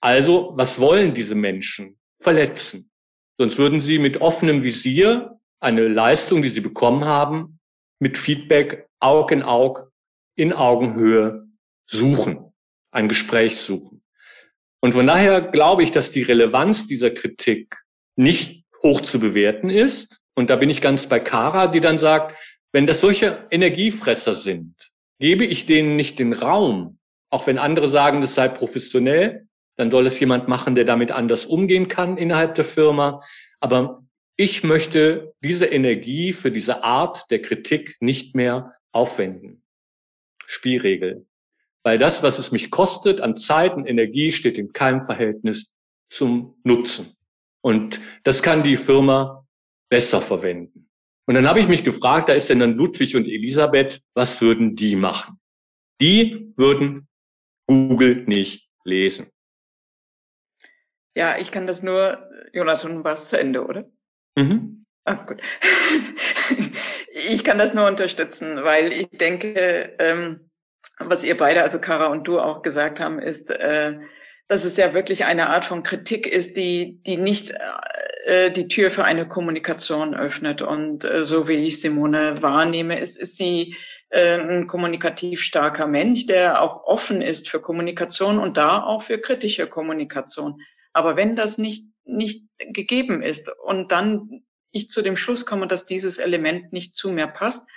Also, 0.00 0.52
was 0.54 0.80
wollen 0.80 1.12
diese 1.12 1.34
Menschen? 1.34 1.98
Verletzen. 2.20 2.90
Sonst 3.38 3.58
würden 3.58 3.80
sie 3.80 3.98
mit 3.98 4.20
offenem 4.20 4.62
Visier 4.62 5.38
eine 5.60 5.86
Leistung, 5.86 6.42
die 6.42 6.48
sie 6.48 6.60
bekommen 6.60 7.04
haben, 7.04 7.60
mit 8.00 8.16
Feedback 8.16 8.88
Aug 9.00 9.30
in 9.30 9.42
Aug 9.42 9.88
in 10.38 10.52
Augenhöhe 10.52 11.48
suchen, 11.86 12.52
ein 12.92 13.08
Gespräch 13.08 13.56
suchen. 13.56 13.97
Und 14.80 14.92
von 14.92 15.06
daher 15.06 15.40
glaube 15.40 15.82
ich, 15.82 15.90
dass 15.90 16.12
die 16.12 16.22
Relevanz 16.22 16.86
dieser 16.86 17.10
Kritik 17.10 17.82
nicht 18.16 18.64
hoch 18.82 19.00
zu 19.00 19.18
bewerten 19.18 19.70
ist. 19.70 20.20
Und 20.34 20.50
da 20.50 20.56
bin 20.56 20.70
ich 20.70 20.80
ganz 20.80 21.06
bei 21.06 21.20
Kara, 21.20 21.66
die 21.66 21.80
dann 21.80 21.98
sagt, 21.98 22.36
wenn 22.72 22.86
das 22.86 23.00
solche 23.00 23.46
Energiefresser 23.50 24.34
sind, 24.34 24.74
gebe 25.18 25.44
ich 25.44 25.66
denen 25.66 25.96
nicht 25.96 26.18
den 26.18 26.32
Raum, 26.32 26.98
auch 27.30 27.46
wenn 27.46 27.58
andere 27.58 27.88
sagen, 27.88 28.20
das 28.20 28.34
sei 28.34 28.48
professionell, 28.48 29.46
dann 29.76 29.90
soll 29.90 30.06
es 30.06 30.18
jemand 30.20 30.48
machen, 30.48 30.74
der 30.74 30.84
damit 30.84 31.10
anders 31.10 31.46
umgehen 31.46 31.88
kann 31.88 32.16
innerhalb 32.16 32.54
der 32.56 32.64
Firma. 32.64 33.22
Aber 33.60 34.04
ich 34.36 34.64
möchte 34.64 35.34
diese 35.42 35.66
Energie 35.66 36.32
für 36.32 36.50
diese 36.50 36.82
Art 36.84 37.30
der 37.30 37.42
Kritik 37.42 37.96
nicht 38.00 38.34
mehr 38.34 38.74
aufwenden. 38.92 39.62
Spielregel. 40.46 41.27
Weil 41.88 41.98
das, 41.98 42.22
was 42.22 42.38
es 42.38 42.52
mich 42.52 42.70
kostet 42.70 43.22
an 43.22 43.34
Zeit 43.34 43.72
und 43.72 43.86
Energie, 43.86 44.30
steht 44.30 44.58
in 44.58 44.74
keinem 44.74 45.00
Verhältnis 45.00 45.72
zum 46.10 46.60
Nutzen. 46.62 47.16
Und 47.62 47.98
das 48.24 48.42
kann 48.42 48.62
die 48.62 48.76
Firma 48.76 49.46
besser 49.88 50.20
verwenden. 50.20 50.90
Und 51.26 51.34
dann 51.34 51.48
habe 51.48 51.60
ich 51.60 51.66
mich 51.66 51.84
gefragt, 51.84 52.28
da 52.28 52.34
ist 52.34 52.50
denn 52.50 52.58
dann 52.58 52.74
Ludwig 52.74 53.16
und 53.16 53.24
Elisabeth, 53.24 54.02
was 54.12 54.42
würden 54.42 54.76
die 54.76 54.96
machen? 54.96 55.40
Die 55.98 56.52
würden 56.58 57.08
Google 57.66 58.24
nicht 58.26 58.68
lesen. 58.84 59.30
Ja, 61.16 61.38
ich 61.38 61.50
kann 61.50 61.66
das 61.66 61.82
nur, 61.82 62.28
Jonathan, 62.52 63.02
war 63.02 63.14
es 63.14 63.28
zu 63.28 63.40
Ende, 63.40 63.64
oder? 63.64 63.90
Mhm. 64.36 64.84
Ah, 65.06 65.14
gut. 65.14 65.40
ich 67.30 67.42
kann 67.44 67.56
das 67.56 67.72
nur 67.72 67.86
unterstützen, 67.86 68.62
weil 68.62 68.92
ich 68.92 69.08
denke, 69.08 69.96
ähm, 69.98 70.47
was 71.00 71.24
ihr 71.24 71.36
beide, 71.36 71.62
also 71.62 71.80
Kara 71.80 72.06
und 72.06 72.26
du 72.26 72.40
auch 72.40 72.62
gesagt 72.62 73.00
haben, 73.00 73.18
ist, 73.18 73.50
äh, 73.50 73.98
dass 74.48 74.64
es 74.64 74.76
ja 74.76 74.94
wirklich 74.94 75.24
eine 75.26 75.48
Art 75.50 75.64
von 75.64 75.82
Kritik 75.82 76.26
ist, 76.26 76.56
die, 76.56 77.02
die 77.02 77.18
nicht 77.18 77.52
äh, 78.24 78.50
die 78.50 78.68
Tür 78.68 78.90
für 78.90 79.04
eine 79.04 79.28
Kommunikation 79.28 80.14
öffnet. 80.14 80.62
Und 80.62 81.04
äh, 81.04 81.24
so 81.24 81.48
wie 81.48 81.54
ich 81.54 81.80
Simone 81.80 82.42
wahrnehme, 82.42 82.98
ist, 82.98 83.16
ist 83.16 83.36
sie 83.36 83.76
äh, 84.10 84.38
ein 84.38 84.66
kommunikativ 84.66 85.40
starker 85.40 85.86
Mensch, 85.86 86.26
der 86.26 86.62
auch 86.62 86.84
offen 86.84 87.22
ist 87.22 87.48
für 87.48 87.60
Kommunikation 87.60 88.38
und 88.38 88.56
da 88.56 88.82
auch 88.82 89.02
für 89.02 89.18
kritische 89.18 89.66
Kommunikation. 89.66 90.60
Aber 90.92 91.16
wenn 91.16 91.36
das 91.36 91.58
nicht, 91.58 91.86
nicht 92.04 92.44
gegeben 92.58 93.22
ist 93.22 93.50
und 93.64 93.92
dann 93.92 94.42
ich 94.70 94.90
zu 94.90 95.02
dem 95.02 95.16
Schluss 95.16 95.46
komme, 95.46 95.66
dass 95.66 95.86
dieses 95.86 96.18
Element 96.18 96.72
nicht 96.72 96.96
zu 96.96 97.10
mir 97.10 97.26
passt, 97.26 97.68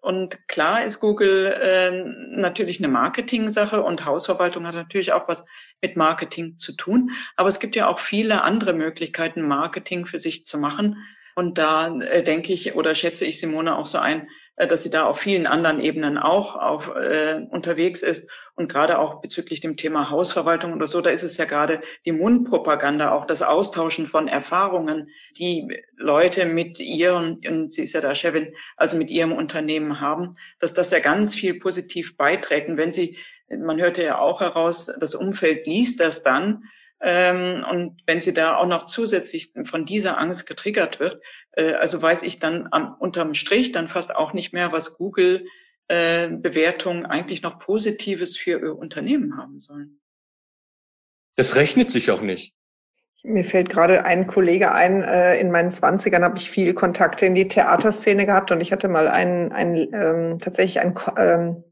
und 0.00 0.48
klar 0.48 0.84
ist 0.84 1.00
Google 1.00 1.46
äh, 1.46 1.90
natürlich 2.34 2.78
eine 2.78 2.88
Marketing-Sache 2.88 3.82
und 3.82 4.06
Hausverwaltung 4.06 4.66
hat 4.66 4.74
natürlich 4.74 5.12
auch 5.12 5.28
was 5.28 5.46
mit 5.82 5.96
Marketing 5.96 6.56
zu 6.58 6.72
tun. 6.72 7.10
Aber 7.36 7.48
es 7.48 7.60
gibt 7.60 7.76
ja 7.76 7.86
auch 7.86 7.98
viele 7.98 8.42
andere 8.42 8.72
Möglichkeiten, 8.72 9.46
Marketing 9.46 10.06
für 10.06 10.18
sich 10.18 10.46
zu 10.46 10.58
machen. 10.58 10.96
Und 11.34 11.58
da 11.58 11.96
äh, 11.98 12.22
denke 12.22 12.52
ich 12.52 12.74
oder 12.74 12.94
schätze 12.94 13.24
ich 13.24 13.40
Simone 13.40 13.76
auch 13.76 13.86
so 13.86 13.98
ein, 13.98 14.28
äh, 14.56 14.66
dass 14.66 14.82
sie 14.82 14.90
da 14.90 15.04
auf 15.04 15.18
vielen 15.18 15.46
anderen 15.46 15.80
Ebenen 15.80 16.18
auch 16.18 16.54
auf, 16.54 16.94
äh, 16.94 17.46
unterwegs 17.50 18.02
ist. 18.02 18.30
Und 18.54 18.70
gerade 18.70 18.98
auch 18.98 19.22
bezüglich 19.22 19.60
dem 19.60 19.76
Thema 19.76 20.10
Hausverwaltung 20.10 20.74
oder 20.74 20.86
so, 20.86 21.00
da 21.00 21.10
ist 21.10 21.22
es 21.22 21.38
ja 21.38 21.46
gerade 21.46 21.80
die 22.04 22.12
Mundpropaganda, 22.12 23.12
auch 23.12 23.24
das 23.24 23.42
Austauschen 23.42 24.06
von 24.06 24.28
Erfahrungen, 24.28 25.08
die 25.38 25.66
Leute 25.96 26.44
mit 26.46 26.78
ihren, 26.78 27.40
und 27.46 27.72
sie 27.72 27.84
ist 27.84 27.94
ja 27.94 28.02
da 28.02 28.14
Chefin, 28.14 28.54
also 28.76 28.98
mit 28.98 29.10
ihrem 29.10 29.32
Unternehmen 29.32 30.00
haben, 30.00 30.34
dass 30.58 30.74
das 30.74 30.90
ja 30.90 30.98
ganz 30.98 31.34
viel 31.34 31.58
positiv 31.58 32.16
beiträgt. 32.18 32.68
Und 32.68 32.76
wenn 32.76 32.92
sie, 32.92 33.16
man 33.48 33.80
hörte 33.80 34.02
ja 34.02 34.18
auch 34.18 34.40
heraus, 34.40 34.92
das 35.00 35.14
Umfeld 35.14 35.66
liest 35.66 36.00
das 36.00 36.22
dann, 36.22 36.64
und 37.02 38.02
wenn 38.06 38.20
sie 38.20 38.34
da 38.34 38.56
auch 38.56 38.66
noch 38.66 38.84
zusätzlich 38.84 39.52
von 39.64 39.86
dieser 39.86 40.18
Angst 40.18 40.46
getriggert 40.46 41.00
wird, 41.00 41.22
äh, 41.52 41.72
also 41.72 42.00
weiß 42.00 42.22
ich 42.22 42.38
dann 42.38 42.68
am, 42.70 42.94
unterm 42.98 43.34
Strich 43.34 43.72
dann 43.72 43.88
fast 43.88 44.14
auch 44.14 44.34
nicht 44.34 44.52
mehr, 44.52 44.72
was 44.72 44.98
Google 44.98 45.46
äh, 45.88 46.28
Bewertungen 46.28 47.06
eigentlich 47.06 47.42
noch 47.42 47.58
Positives 47.58 48.36
für 48.36 48.60
ihr 48.60 48.76
Unternehmen 48.76 49.36
haben 49.36 49.60
sollen. 49.60 50.00
Das 51.36 51.56
rechnet 51.56 51.90
sich 51.90 52.10
auch 52.10 52.20
nicht. 52.20 52.54
Mir 53.22 53.44
fällt 53.44 53.68
gerade 53.68 54.04
ein 54.04 54.26
Kollege 54.26 54.72
ein, 54.72 55.02
äh, 55.02 55.38
in 55.40 55.50
meinen 55.50 55.70
Zwanzigern 55.70 56.24
habe 56.24 56.38
ich 56.38 56.50
viel 56.50 56.74
Kontakte 56.74 57.26
in 57.26 57.34
die 57.34 57.48
Theaterszene 57.48 58.24
gehabt 58.24 58.50
und 58.50 58.60
ich 58.60 58.72
hatte 58.72 58.88
mal 58.88 59.08
einen, 59.08 59.52
einen 59.52 59.92
ähm, 59.92 60.38
tatsächlich 60.38 60.80
einen 60.80 60.94
ähm, 61.16 61.64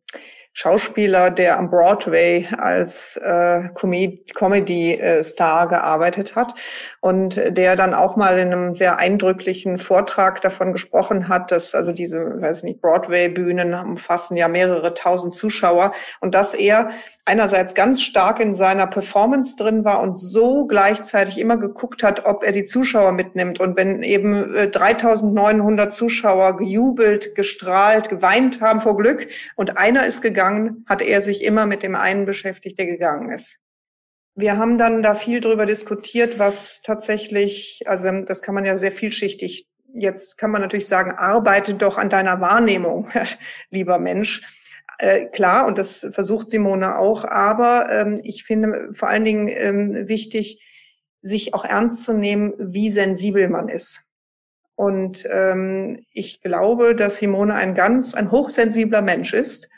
Schauspieler, 0.61 1.31
der 1.31 1.57
am 1.57 1.71
Broadway 1.71 2.49
als 2.59 3.17
äh, 3.19 3.69
Comedy-Star 3.77 5.69
gearbeitet 5.69 6.35
hat 6.35 6.53
und 6.99 7.37
der 7.37 7.77
dann 7.77 7.95
auch 7.95 8.17
mal 8.17 8.37
in 8.39 8.53
einem 8.53 8.75
sehr 8.75 8.99
eindrücklichen 8.99 9.79
Vortrag 9.79 10.41
davon 10.41 10.73
gesprochen 10.73 11.29
hat, 11.29 11.53
dass 11.53 11.77
also 11.77 11.93
diese, 11.93 12.43
weiß 12.43 12.65
nicht, 12.65 12.81
Broadway-Bühnen 12.81 13.73
umfassen 13.73 14.37
ja 14.37 14.49
mehrere 14.49 14.95
tausend 14.95 15.33
Zuschauer 15.33 15.93
und 16.21 16.35
dass 16.35 16.55
er 16.55 16.91
einerseits 17.25 17.75
ganz 17.75 18.03
stark 18.03 18.41
in 18.41 18.53
seiner 18.53 18.89
Performance 18.89 19.57
drin 19.57 19.85
war 19.85 20.01
und 20.01 20.17
so 20.19 20.67
gleichzeitig 20.67 21.39
immer 21.39 21.57
geguckt 21.57 22.03
hat, 22.03 22.27
ob 22.27 22.43
er 22.43 22.51
die 22.51 22.65
Zuschauer 22.65 23.13
mitnimmt. 23.13 23.61
Und 23.61 23.77
wenn 23.77 24.03
eben 24.03 24.73
3900 24.73 25.87
äh, 25.87 25.91
Zuschauer 25.91 26.57
gejubelt, 26.57 27.37
gestrahlt, 27.37 28.09
geweint 28.09 28.61
haben 28.61 28.81
vor 28.81 28.97
Glück 28.97 29.29
und 29.55 29.77
einer 29.77 30.07
ist 30.07 30.23
gegangen, 30.23 30.48
hat 30.87 31.03
er 31.03 31.21
sich 31.23 31.45
immer 31.45 31.67
mit 31.67 31.83
dem 31.83 31.95
einen 31.95 32.27
beschäftigt, 32.27 32.79
der 32.79 32.87
gegangen 32.87 33.31
ist. 33.31 33.59
Wir 34.35 34.57
haben 34.57 34.79
dann 34.79 35.03
da 35.03 35.15
viel 35.15 35.41
drüber 35.41 35.67
diskutiert, 35.67 36.39
was 36.39 36.81
tatsächlich, 36.83 37.83
also 37.87 38.11
das 38.23 38.41
kann 38.43 38.55
man 38.55 38.65
ja 38.65 38.79
sehr 38.79 38.93
vielschichtig 38.93 39.69
Jetzt 39.95 40.37
kann 40.37 40.51
man 40.51 40.61
natürlich 40.61 40.87
sagen, 40.87 41.13
arbeite 41.13 41.75
doch 41.75 41.99
an 41.99 42.11
deiner 42.11 42.41
Wahrnehmung, 42.41 43.09
lieber 43.71 43.99
Mensch. 43.99 44.43
Äh, 44.99 45.27
klar, 45.27 45.67
und 45.67 45.79
das 45.79 46.07
versucht 46.11 46.49
Simone 46.49 46.99
auch, 46.99 47.25
aber 47.25 47.89
ähm, 47.91 48.21
ich 48.23 48.45
finde 48.45 48.91
vor 48.93 49.09
allen 49.09 49.25
Dingen 49.25 49.49
ähm, 49.49 50.09
wichtig, 50.09 50.65
sich 51.23 51.55
auch 51.55 51.65
ernst 51.65 52.05
zu 52.05 52.15
nehmen, 52.15 52.53
wie 52.59 52.91
sensibel 52.91 53.49
man 53.49 53.69
ist. 53.69 54.03
Und 54.75 55.27
ähm, 55.31 55.99
ich 56.13 56.41
glaube, 56.41 56.95
dass 56.95 57.19
Simone 57.19 57.55
ein 57.55 57.75
ganz, 57.75 58.15
ein 58.15 58.31
hochsensibler 58.31 59.03
Mensch 59.03 59.33
ist. 59.33 59.69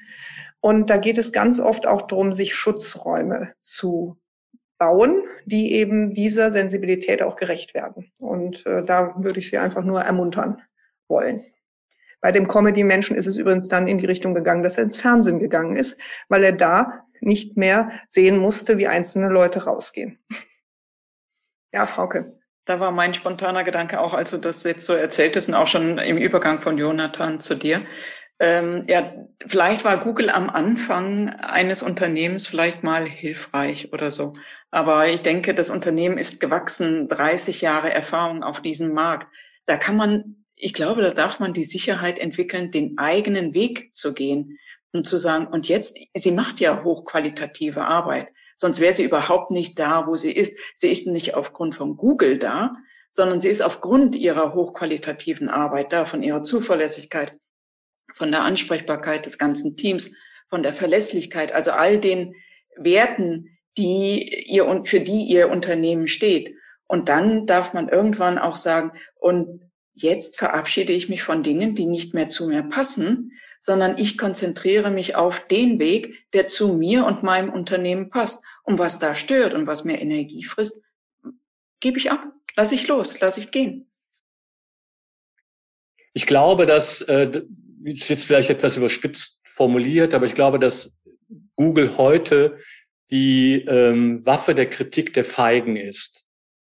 Und 0.61 0.91
da 0.91 0.99
geht 0.99 1.19
es 1.19 1.33
ganz 1.33 1.59
oft 1.59 1.87
auch 1.87 2.03
darum, 2.03 2.33
sich 2.33 2.55
Schutzräume 2.55 3.55
zu 3.61 4.19
bauen, 4.79 5.25
die 5.45 5.75
eben 5.75 6.15
dieser 6.15 6.51
Sensibilität 6.51 7.23
auch 7.23 7.37
gerecht 7.37 7.75
werden. 7.75 8.13
Und 8.19 8.67
äh, 8.67 8.83
da 8.83 9.15
würde 9.19 9.41
ich 9.41 9.51
Sie 9.51 9.59
einfach 9.59 9.85
nur 9.85 10.01
ermuntern 10.03 10.63
wollen. 11.09 11.45
Bei 12.21 12.33
dem 12.33 12.49
Comedy-Menschen 12.49 13.17
ist 13.17 13.27
es 13.27 13.37
übrigens 13.37 13.69
dann 13.69 13.89
in 13.89 13.99
die 13.99 14.07
Richtung 14.07 14.35
gegangen, 14.35 14.63
dass 14.63 14.77
er 14.77 14.85
ins 14.85 14.99
Fernsehen 14.99 15.39
gegangen 15.39 15.77
ist, 15.77 15.99
weil 16.29 16.45
er 16.45 16.53
da 16.53 17.05
nicht 17.21 17.57
mehr 17.57 17.91
sehen 18.09 18.39
musste, 18.39 18.79
wie 18.79 18.89
einzelne 18.89 19.29
Leute 19.29 19.65
rausgehen. 19.65 20.19
ja, 21.73 21.87
Frauke. 21.87 22.37
Da 22.67 22.79
war 22.79 22.91
mein 22.91 23.15
spontaner 23.15 23.65
Gedanke 23.65 24.01
auch, 24.01 24.15
als 24.15 24.31
du 24.31 24.37
das 24.37 24.63
jetzt 24.65 24.85
so 24.85 24.93
erzähltest 24.93 25.49
und 25.49 25.55
auch 25.55 25.67
schon 25.67 25.99
im 25.99 26.19
Übergang 26.19 26.61
von 26.61 26.79
Jonathan 26.79 27.41
zu 27.41 27.55
dir. 27.55 27.81
Ähm, 28.41 28.83
ja, 28.89 29.13
vielleicht 29.47 29.85
war 29.85 30.01
Google 30.01 30.31
am 30.31 30.51
Anfang 30.51 31.29
eines 31.29 31.83
Unternehmens 31.83 32.47
vielleicht 32.47 32.83
mal 32.83 33.05
hilfreich 33.05 33.93
oder 33.93 34.11
so. 34.11 34.33
Aber 34.71 35.09
ich 35.09 35.21
denke, 35.21 35.55
das 35.55 35.71
Unternehmen 35.71 36.19
ist 36.19 36.41
gewachsen, 36.41 37.07
30 37.09 37.61
Jahre 37.61 37.93
Erfahrung 37.93 38.43
auf 38.43 38.61
diesem 38.61 38.93
Markt. 38.95 39.27
Da 39.67 39.77
kann 39.77 39.97
man 39.97 40.41
ich 40.61 40.75
glaube, 40.75 41.03
da 41.03 41.11
darf 41.11 41.41
man 41.41 41.55
die 41.55 41.65
Sicherheit 41.65 42.19
entwickeln, 42.19 42.71
den 42.71 42.99
eigenen 42.99 43.55
Weg 43.55 43.95
zu 43.95 44.13
gehen 44.13 44.59
und 44.93 45.07
zu 45.07 45.19
sagen, 45.19 45.47
und 45.47 45.69
jetzt, 45.69 45.99
sie 46.15 46.33
macht 46.33 46.61
ja 46.61 46.85
hochqualitative 46.85 47.85
Arbeit, 47.85 48.29
sonst 48.59 48.81
wäre 48.81 48.93
sie 48.93 49.05
überhaupt 49.05 49.51
nicht 49.51 49.79
da, 49.79 50.07
wo 50.07 50.17
sie 50.17 50.33
ist. 50.33 50.59
Sie 50.75 50.91
ist 50.91 51.07
nicht 51.07 51.35
aufgrund 51.35 51.75
von 51.75 51.97
Google 51.97 52.39
da, 52.39 52.75
sondern 53.11 53.41
sie 53.41 53.49
ist 53.49 53.63
aufgrund 53.63 54.17
ihrer 54.17 54.55
hochqualitativen 54.55 55.49
Arbeit 55.49 55.93
da, 55.93 56.05
von 56.05 56.23
ihrer 56.23 56.43
Zuverlässigkeit, 56.43 57.33
von 58.15 58.31
der 58.31 58.43
Ansprechbarkeit 58.43 59.27
des 59.27 59.39
ganzen 59.39 59.77
Teams, 59.77 60.17
von 60.49 60.63
der 60.63 60.73
Verlässlichkeit, 60.73 61.53
also 61.53 61.73
all 61.73 61.99
den 61.99 62.35
Werten, 62.77 63.59
die 63.79 64.45
ihr 64.47 64.67
und 64.67 64.89
für 64.89 65.01
die 65.01 65.23
ihr 65.25 65.51
Unternehmen 65.51 66.07
steht. 66.07 66.55
Und 66.87 67.09
dann 67.09 67.47
darf 67.47 67.73
man 67.73 67.89
irgendwann 67.89 68.39
auch 68.39 68.57
sagen, 68.57 68.93
und 69.15 69.71
Jetzt 70.03 70.39
verabschiede 70.39 70.95
ich 70.95 71.11
mich 71.11 71.23
von 71.23 71.43
Dingen, 71.43 71.75
die 71.75 71.85
nicht 71.85 72.15
mehr 72.15 72.29
zu 72.29 72.47
mir 72.47 72.63
passen, 72.63 73.33
sondern 73.61 73.99
ich 73.99 74.17
konzentriere 74.17 74.91
mich 74.91 75.15
auf 75.15 75.47
den 75.47 75.79
Weg, 75.79 76.27
der 76.33 76.47
zu 76.47 76.73
mir 76.73 77.05
und 77.05 77.23
meinem 77.23 77.53
Unternehmen 77.53 78.09
passt. 78.09 78.43
Und 78.63 78.79
was 78.79 78.99
da 78.99 79.15
stört 79.15 79.53
und 79.53 79.67
was 79.67 79.85
mir 79.85 80.01
Energie 80.01 80.43
frisst, 80.43 80.81
gebe 81.81 81.99
ich 81.99 82.11
ab, 82.11 82.23
lasse 82.57 82.75
ich 82.75 82.89
los, 82.89 83.21
lasse 83.21 83.41
ich 83.41 83.51
gehen. 83.51 83.91
Ich 86.15 86.27
glaube, 86.27 86.65
dass, 86.65 87.03
äh, 87.03 87.43
ist 87.85 88.09
jetzt 88.09 88.25
vielleicht 88.25 88.51
etwas 88.51 88.77
überspitzt 88.77 89.41
formuliert, 89.47 90.15
aber 90.15 90.27
ich 90.27 90.35
glaube, 90.35 90.59
dass 90.59 90.97
Google 91.57 91.97
heute 91.97 92.59
die 93.11 93.65
ähm, 93.67 94.25
Waffe 94.25 94.55
der 94.55 94.71
Kritik 94.71 95.13
der 95.15 95.25
Feigen 95.25 95.77
ist. 95.77 96.25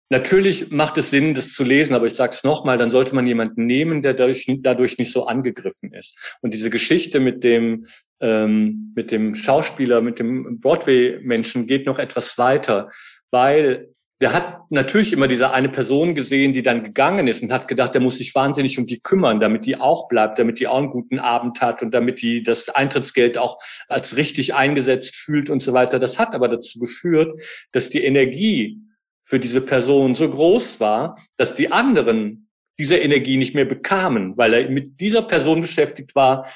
Natürlich 0.10 0.70
macht 0.70 0.98
es 0.98 1.10
Sinn, 1.10 1.34
das 1.34 1.54
zu 1.54 1.64
lesen, 1.64 1.96
aber 1.96 2.06
ich 2.06 2.14
sage 2.14 2.34
es 2.34 2.44
nochmal, 2.44 2.78
dann 2.78 2.92
sollte 2.92 3.16
man 3.16 3.26
jemanden 3.26 3.66
nehmen, 3.66 4.04
der 4.04 4.14
dadurch, 4.14 4.46
dadurch 4.60 4.98
nicht 5.00 5.12
so 5.12 5.26
angegriffen 5.26 5.92
ist. 5.92 6.36
Und 6.42 6.54
diese 6.54 6.70
Geschichte 6.70 7.20
mit 7.20 7.44
dem, 7.44 7.88
ähm, 8.20 8.94
mit 8.96 9.12
dem 9.12 9.34
Schauspieler, 9.34 10.02
mit 10.02 10.20
dem 10.20 10.60
Broadway-Menschen 10.60 11.66
geht 11.66 11.88
noch 11.88 11.98
etwas 11.98 12.38
weiter, 12.38 12.92
weil 13.32 13.94
der 14.24 14.32
hat 14.32 14.72
natürlich 14.72 15.12
immer 15.12 15.28
diese 15.28 15.52
eine 15.52 15.68
Person 15.68 16.16
gesehen, 16.16 16.54
die 16.54 16.64
dann 16.64 16.82
gegangen 16.82 17.28
ist 17.28 17.44
und 17.44 17.52
hat 17.52 17.68
gedacht, 17.68 17.94
der 17.94 18.00
muss 18.00 18.20
sich 18.20 18.34
wahnsinnig 18.34 18.80
um 18.80 18.88
die 18.88 19.02
kümmern, 19.02 19.42
damit 19.42 19.66
die 19.66 19.76
auch 19.76 20.08
bleibt, 20.08 20.40
damit 20.40 20.62
die 20.62 20.68
auch 20.68 20.78
einen 20.78 20.92
guten 20.92 21.20
Abend 21.20 21.60
hat 21.60 21.82
und 21.82 21.94
damit 21.94 22.22
die 22.22 22.42
das 22.42 22.70
Eintrittsgeld 22.70 23.38
auch 23.38 23.60
als 23.90 24.16
richtig 24.16 24.56
eingesetzt 24.56 25.18
fühlt 25.18 25.50
und 25.50 25.62
so 25.62 25.74
weiter. 25.74 26.00
Das 26.00 26.20
hat 26.20 26.36
aber 26.36 26.48
dazu 26.48 26.80
geführt, 26.80 27.44
dass 27.74 27.90
die 27.90 28.02
Energie 28.02 28.80
für 29.26 29.42
diese 29.42 29.60
Person 29.60 30.16
so 30.16 30.30
groß 30.30 30.80
war, 30.80 31.18
dass 31.36 31.54
die 31.54 31.74
anderen 31.74 32.50
diese 32.80 32.96
Energie 32.96 33.36
nicht 33.36 33.56
mehr 33.56 33.66
bekamen, 33.66 34.38
weil 34.38 34.54
er 34.54 34.70
mit 34.70 35.02
dieser 35.02 35.24
Person 35.24 35.60
beschäftigt 35.60 36.16
war, 36.16 36.48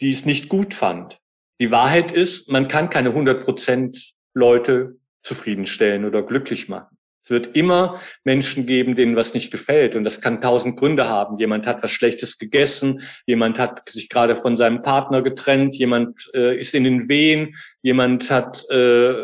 die 0.00 0.10
es 0.10 0.24
nicht 0.24 0.48
gut 0.48 0.74
fand. 0.74 1.20
Die 1.60 1.70
Wahrheit 1.70 2.10
ist, 2.10 2.50
man 2.50 2.66
kann 2.66 2.90
keine 2.90 3.10
100 3.10 3.44
Prozent 3.44 4.14
Leute 4.34 4.96
zufriedenstellen 5.22 6.04
oder 6.04 6.24
glücklich 6.24 6.68
machen. 6.68 6.98
Es 7.24 7.30
wird 7.30 7.54
immer 7.54 8.00
Menschen 8.24 8.66
geben, 8.66 8.96
denen 8.96 9.14
was 9.14 9.32
nicht 9.32 9.52
gefällt. 9.52 9.94
Und 9.94 10.02
das 10.02 10.20
kann 10.20 10.40
tausend 10.40 10.76
Gründe 10.76 11.08
haben. 11.08 11.38
Jemand 11.38 11.66
hat 11.66 11.82
was 11.82 11.92
Schlechtes 11.92 12.36
gegessen, 12.36 13.00
jemand 13.26 13.60
hat 13.60 13.88
sich 13.88 14.08
gerade 14.08 14.34
von 14.34 14.56
seinem 14.56 14.82
Partner 14.82 15.22
getrennt, 15.22 15.76
jemand 15.76 16.28
äh, 16.34 16.58
ist 16.58 16.74
in 16.74 16.82
den 16.82 17.08
Wehen, 17.08 17.54
jemand 17.80 18.28
hat, 18.30 18.64
äh, 18.70 19.14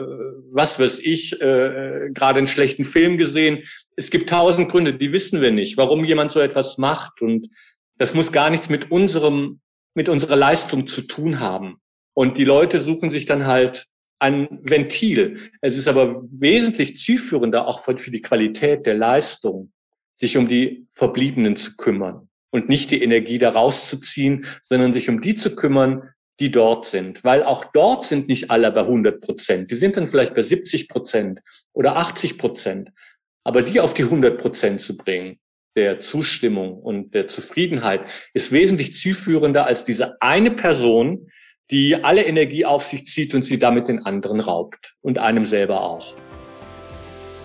was 0.53 0.79
weiß 0.79 1.01
ich, 1.01 1.41
äh, 1.41 2.11
gerade 2.15 2.39
einen 2.39 2.47
schlechten 2.47 2.85
Film 2.85 3.19
gesehen. 3.19 3.65
Es 3.97 4.11
gibt 4.11 4.31
tausend 4.31 4.71
Gründe, 4.71 4.95
die 4.95 5.13
wissen 5.13 5.41
wir 5.41 5.51
nicht, 5.51 5.77
warum 5.77 6.05
jemand 6.05 6.31
so 6.31 6.39
etwas 6.39 6.79
macht. 6.79 7.21
Und 7.21 7.49
das 7.97 8.15
muss 8.15 8.31
gar 8.31 8.49
nichts 8.49 8.69
mit 8.69 8.93
unserem, 8.93 9.61
mit 9.95 10.09
unserer 10.09 10.37
Leistung 10.37 10.87
zu 10.87 11.03
tun 11.03 11.41
haben. 11.41 11.79
Und 12.15 12.39
die 12.39 12.45
Leute 12.45 12.79
suchen 12.79 13.11
sich 13.11 13.27
dann 13.27 13.47
halt 13.47 13.87
ein 14.19 14.49
Ventil. 14.63 15.39
Es 15.61 15.77
ist 15.77 15.89
aber 15.89 16.23
wesentlich 16.31 16.97
zielführender 16.97 17.67
auch 17.67 17.81
für 17.81 17.95
die 17.95 18.21
Qualität 18.21 18.87
der 18.87 18.95
Leistung, 18.95 19.73
sich 20.15 20.37
um 20.37 20.49
die 20.49 20.87
Verbliebenen 20.91 21.57
zu 21.57 21.77
kümmern 21.77 22.29
und 22.51 22.69
nicht 22.69 22.91
die 22.91 23.03
Energie 23.03 23.39
da 23.39 23.51
rauszuziehen, 23.51 24.47
sondern 24.63 24.93
sich 24.93 25.09
um 25.09 25.21
die 25.21 25.35
zu 25.35 25.55
kümmern, 25.55 26.11
die 26.41 26.51
dort 26.51 26.85
sind. 26.85 27.25
Weil 27.25 27.43
auch 27.43 27.65
dort 27.73 28.05
sind 28.05 28.29
nicht 28.29 28.51
alle 28.51 28.71
bei 28.73 28.81
100 28.81 29.21
Prozent. 29.21 29.71
Die 29.71 29.77
sind 29.77 29.97
dann 29.97 30.07
vielleicht 30.07 30.35
bei 30.35 30.43
70 30.43 30.89
Prozent 30.89 31.41
oder 31.73 31.97
80 31.97 32.39
Prozent. 32.39 32.91
Aber 33.45 33.63
die 33.63 33.81
auf 33.81 33.95
die 33.95 34.05
100 34.05 34.39
Prozent 34.39 34.81
zu 34.81 34.97
bringen, 34.97 35.39
der 35.77 36.01
Zustimmung 36.01 36.81
und 36.81 37.15
der 37.15 37.29
Zufriedenheit, 37.29 38.03
ist 38.35 38.53
wesentlich 38.53 38.95
zielführender 38.95 39.67
als 39.67 39.85
diese 39.85 40.21
eine 40.21 40.51
Person, 40.51 41.31
die 41.71 42.03
alle 42.03 42.25
Energie 42.25 42.65
auf 42.65 42.85
sich 42.85 43.05
zieht 43.07 43.35
und 43.35 43.43
sie 43.43 43.59
damit 43.59 43.89
den 43.89 44.05
anderen 44.05 44.41
raubt 44.41 44.95
und 45.03 45.19
einem 45.19 45.45
selber 45.45 45.83
auch. 45.83 46.15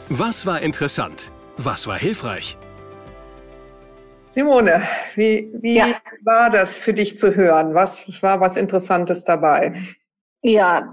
Was 0.09 0.45
war 0.45 0.61
interessant? 0.61 1.31
Was 1.57 1.87
war 1.87 1.97
hilfreich? 1.97 2.57
Simone, 4.31 4.81
wie, 5.15 5.51
wie 5.61 5.75
ja. 5.75 5.93
war 6.23 6.49
das 6.49 6.79
für 6.79 6.93
dich 6.93 7.17
zu 7.17 7.35
hören? 7.35 7.75
Was 7.75 8.07
war 8.21 8.39
was 8.39 8.55
Interessantes 8.55 9.23
dabei? 9.23 9.73
Ja, 10.45 10.91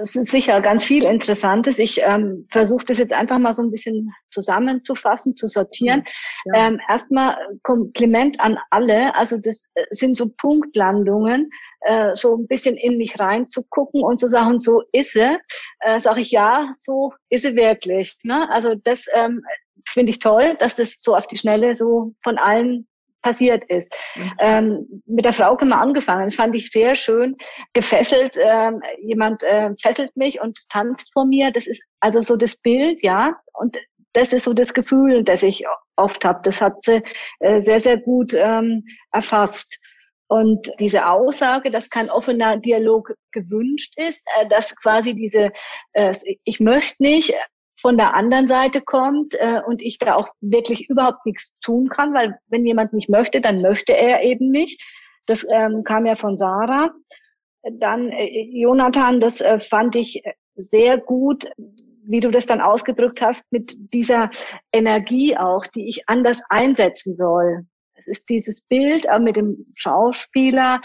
es 0.00 0.14
ist 0.14 0.30
sicher 0.30 0.60
ganz 0.60 0.84
viel 0.84 1.02
Interessantes. 1.02 1.80
Ich 1.80 2.00
ähm, 2.04 2.44
versuche 2.52 2.84
das 2.84 2.98
jetzt 2.98 3.12
einfach 3.12 3.38
mal 3.40 3.52
so 3.52 3.62
ein 3.62 3.70
bisschen 3.72 4.12
zusammenzufassen, 4.30 5.36
zu 5.36 5.48
sortieren. 5.48 6.04
Ja. 6.54 6.68
Ähm, 6.68 6.78
erstmal 6.88 7.36
Kompliment 7.64 8.38
an 8.38 8.58
alle. 8.70 9.12
Also 9.16 9.38
das 9.42 9.72
äh, 9.74 9.84
sind 9.90 10.16
so 10.16 10.28
Punktlandungen, 10.36 11.50
äh, 11.84 12.14
so 12.14 12.36
ein 12.36 12.46
bisschen 12.46 12.76
in 12.76 12.96
mich 12.96 13.18
reinzugucken 13.18 14.02
und 14.02 14.18
zu 14.18 14.28
sagen, 14.28 14.60
so 14.60 14.82
ist 14.92 15.12
sie. 15.12 15.38
Äh, 15.80 16.00
Sage 16.00 16.20
ich 16.20 16.30
ja, 16.30 16.70
so 16.74 17.12
ist 17.28 17.42
sie 17.42 17.56
wirklich. 17.56 18.16
Ne? 18.24 18.48
Also 18.50 18.74
das 18.74 19.06
ähm, 19.14 19.42
finde 19.88 20.10
ich 20.10 20.18
toll, 20.18 20.56
dass 20.58 20.76
das 20.76 21.00
so 21.00 21.16
auf 21.16 21.26
die 21.26 21.36
Schnelle 21.36 21.74
so 21.74 22.14
von 22.22 22.38
allen 22.38 22.86
passiert 23.22 23.64
ist. 23.64 23.94
Mhm. 24.16 24.32
Ähm, 24.40 25.02
mit 25.06 25.24
der 25.24 25.32
Frau 25.32 25.56
mal 25.64 25.80
angefangen. 25.80 26.24
Das 26.24 26.34
fand 26.34 26.54
ich 26.54 26.70
sehr 26.70 26.94
schön. 26.94 27.36
Gefesselt, 27.72 28.36
ähm, 28.38 28.82
jemand 29.00 29.42
äh, 29.44 29.70
fesselt 29.80 30.14
mich 30.16 30.40
und 30.40 30.58
tanzt 30.68 31.12
vor 31.12 31.24
mir. 31.24 31.50
Das 31.52 31.66
ist 31.66 31.82
also 32.00 32.20
so 32.20 32.36
das 32.36 32.56
Bild, 32.56 33.02
ja. 33.02 33.36
Und 33.52 33.78
das 34.12 34.32
ist 34.32 34.44
so 34.44 34.52
das 34.52 34.74
Gefühl, 34.74 35.22
das 35.24 35.42
ich 35.42 35.64
oft 35.96 36.24
habe. 36.24 36.40
Das 36.42 36.60
hat 36.60 36.84
sie 36.84 37.02
äh, 37.40 37.60
sehr, 37.60 37.80
sehr 37.80 37.96
gut 37.96 38.34
ähm, 38.34 38.84
erfasst. 39.12 39.78
Und 40.32 40.66
diese 40.80 41.10
Aussage, 41.10 41.70
dass 41.70 41.90
kein 41.90 42.08
offener 42.08 42.56
Dialog 42.56 43.12
gewünscht 43.32 43.92
ist, 43.98 44.26
äh, 44.40 44.48
dass 44.48 44.74
quasi 44.76 45.14
diese, 45.14 45.50
äh, 45.92 46.14
ich 46.44 46.58
möchte 46.58 47.02
nicht, 47.02 47.34
von 47.78 47.98
der 47.98 48.14
anderen 48.14 48.48
Seite 48.48 48.80
kommt 48.80 49.34
äh, 49.34 49.60
und 49.66 49.82
ich 49.82 49.98
da 49.98 50.14
auch 50.14 50.28
wirklich 50.40 50.88
überhaupt 50.88 51.26
nichts 51.26 51.58
tun 51.60 51.90
kann, 51.90 52.14
weil 52.14 52.38
wenn 52.46 52.64
jemand 52.64 52.94
nicht 52.94 53.10
möchte, 53.10 53.42
dann 53.42 53.60
möchte 53.60 53.94
er 53.94 54.22
eben 54.22 54.48
nicht. 54.48 54.80
Das 55.26 55.44
ähm, 55.52 55.84
kam 55.84 56.06
ja 56.06 56.14
von 56.14 56.34
Sarah. 56.34 56.92
Dann 57.70 58.08
äh, 58.08 58.48
Jonathan, 58.58 59.20
das 59.20 59.42
äh, 59.42 59.58
fand 59.58 59.96
ich 59.96 60.22
sehr 60.54 60.96
gut, 60.96 61.44
wie 62.04 62.20
du 62.20 62.30
das 62.30 62.46
dann 62.46 62.62
ausgedrückt 62.62 63.20
hast, 63.20 63.44
mit 63.52 63.74
dieser 63.92 64.30
Energie 64.72 65.36
auch, 65.36 65.66
die 65.66 65.88
ich 65.88 66.08
anders 66.08 66.40
einsetzen 66.48 67.14
soll. 67.14 67.66
Es 68.02 68.18
ist 68.18 68.28
dieses 68.28 68.60
Bild 68.60 69.08
auch 69.10 69.20
mit 69.20 69.36
dem 69.36 69.64
Schauspieler, 69.74 70.80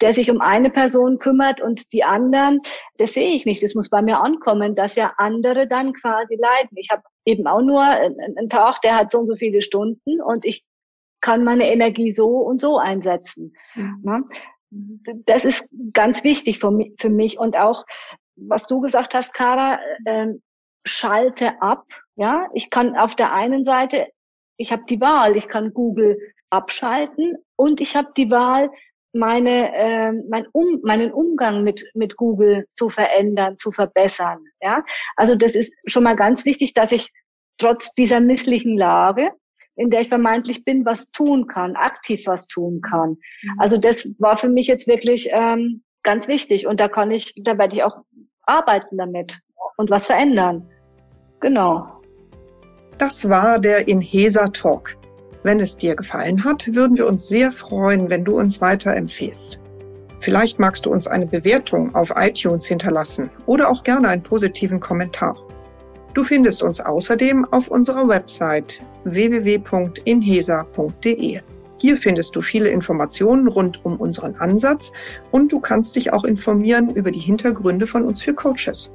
der 0.00 0.12
sich 0.12 0.30
um 0.30 0.40
eine 0.40 0.70
Person 0.70 1.18
kümmert 1.18 1.60
und 1.60 1.92
die 1.92 2.02
anderen, 2.02 2.60
das 2.96 3.14
sehe 3.14 3.30
ich 3.30 3.46
nicht. 3.46 3.62
Das 3.62 3.74
muss 3.74 3.90
bei 3.90 4.02
mir 4.02 4.20
ankommen, 4.20 4.74
dass 4.74 4.96
ja 4.96 5.12
andere 5.18 5.68
dann 5.68 5.92
quasi 5.92 6.36
leiden. 6.36 6.76
Ich 6.76 6.90
habe 6.90 7.02
eben 7.24 7.46
auch 7.46 7.62
nur 7.62 7.82
einen 7.82 8.48
Tag, 8.48 8.80
der 8.80 8.96
hat 8.96 9.12
so 9.12 9.18
und 9.18 9.26
so 9.26 9.36
viele 9.36 9.62
Stunden 9.62 10.20
und 10.20 10.44
ich 10.44 10.64
kann 11.20 11.44
meine 11.44 11.70
Energie 11.70 12.12
so 12.12 12.38
und 12.38 12.60
so 12.60 12.78
einsetzen. 12.78 13.54
Mhm. 13.74 14.00
Ne? 14.02 14.24
Das 15.24 15.44
ist 15.44 15.72
ganz 15.92 16.24
wichtig 16.24 16.58
für 16.58 16.70
mich, 16.70 16.92
für 16.98 17.10
mich. 17.10 17.38
Und 17.38 17.56
auch, 17.56 17.84
was 18.36 18.66
du 18.66 18.80
gesagt 18.80 19.14
hast, 19.14 19.34
Kara, 19.34 19.78
äh, 20.04 20.28
schalte 20.84 21.60
ab. 21.60 21.84
Ja, 22.16 22.48
ich 22.54 22.70
kann 22.70 22.96
auf 22.96 23.14
der 23.14 23.32
einen 23.32 23.64
Seite, 23.64 24.06
ich 24.56 24.72
habe 24.72 24.84
die 24.88 25.00
Wahl, 25.00 25.36
ich 25.36 25.48
kann 25.48 25.74
Google 25.74 26.18
abschalten 26.50 27.36
und 27.56 27.80
ich 27.80 27.96
habe 27.96 28.08
die 28.16 28.30
Wahl, 28.30 28.70
meine, 29.12 29.74
äh, 29.74 30.12
mein 30.28 30.46
um, 30.52 30.80
meinen 30.82 31.12
Umgang 31.12 31.64
mit, 31.64 31.90
mit 31.94 32.16
Google 32.16 32.66
zu 32.74 32.88
verändern, 32.88 33.56
zu 33.56 33.72
verbessern. 33.72 34.44
Ja? 34.60 34.84
Also 35.16 35.34
das 35.34 35.54
ist 35.54 35.74
schon 35.86 36.04
mal 36.04 36.16
ganz 36.16 36.44
wichtig, 36.44 36.74
dass 36.74 36.92
ich 36.92 37.10
trotz 37.58 37.94
dieser 37.94 38.20
misslichen 38.20 38.76
Lage, 38.76 39.30
in 39.74 39.90
der 39.90 40.00
ich 40.00 40.08
vermeintlich 40.08 40.64
bin, 40.64 40.84
was 40.84 41.10
tun 41.10 41.46
kann, 41.46 41.76
aktiv 41.76 42.22
was 42.26 42.46
tun 42.46 42.80
kann. 42.80 43.10
Mhm. 43.42 43.50
Also 43.58 43.78
das 43.78 44.14
war 44.20 44.36
für 44.36 44.48
mich 44.48 44.66
jetzt 44.66 44.86
wirklich 44.86 45.28
ähm, 45.32 45.82
ganz 46.02 46.28
wichtig 46.28 46.66
und 46.66 46.80
da 46.80 46.88
kann 46.88 47.10
ich, 47.10 47.34
da 47.42 47.58
werde 47.58 47.74
ich 47.74 47.82
auch 47.82 47.96
arbeiten 48.42 48.96
damit 48.96 49.38
und 49.76 49.90
was 49.90 50.06
verändern. 50.06 50.68
Genau. 51.40 51.84
Das 52.98 53.28
war 53.28 53.58
der 53.58 53.88
Inhesa 53.88 54.48
Talk. 54.48 54.96
Wenn 55.46 55.60
es 55.60 55.76
dir 55.76 55.94
gefallen 55.94 56.42
hat, 56.42 56.74
würden 56.74 56.96
wir 56.96 57.06
uns 57.06 57.28
sehr 57.28 57.52
freuen, 57.52 58.10
wenn 58.10 58.24
du 58.24 58.36
uns 58.36 58.60
weiterempfehlst. 58.60 59.60
Vielleicht 60.18 60.58
magst 60.58 60.84
du 60.84 60.90
uns 60.90 61.06
eine 61.06 61.26
Bewertung 61.26 61.94
auf 61.94 62.12
iTunes 62.16 62.66
hinterlassen 62.66 63.30
oder 63.46 63.68
auch 63.68 63.84
gerne 63.84 64.08
einen 64.08 64.24
positiven 64.24 64.80
Kommentar. 64.80 65.36
Du 66.14 66.24
findest 66.24 66.64
uns 66.64 66.80
außerdem 66.80 67.44
auf 67.52 67.68
unserer 67.68 68.08
Website 68.08 68.82
www.inhesa.de. 69.04 71.40
Hier 71.76 71.96
findest 71.96 72.34
du 72.34 72.42
viele 72.42 72.70
Informationen 72.70 73.46
rund 73.46 73.84
um 73.84 73.98
unseren 73.98 74.34
Ansatz 74.40 74.90
und 75.30 75.52
du 75.52 75.60
kannst 75.60 75.94
dich 75.94 76.12
auch 76.12 76.24
informieren 76.24 76.90
über 76.90 77.12
die 77.12 77.20
Hintergründe 77.20 77.86
von 77.86 78.02
uns 78.02 78.20
für 78.20 78.34
Coaches. 78.34 78.90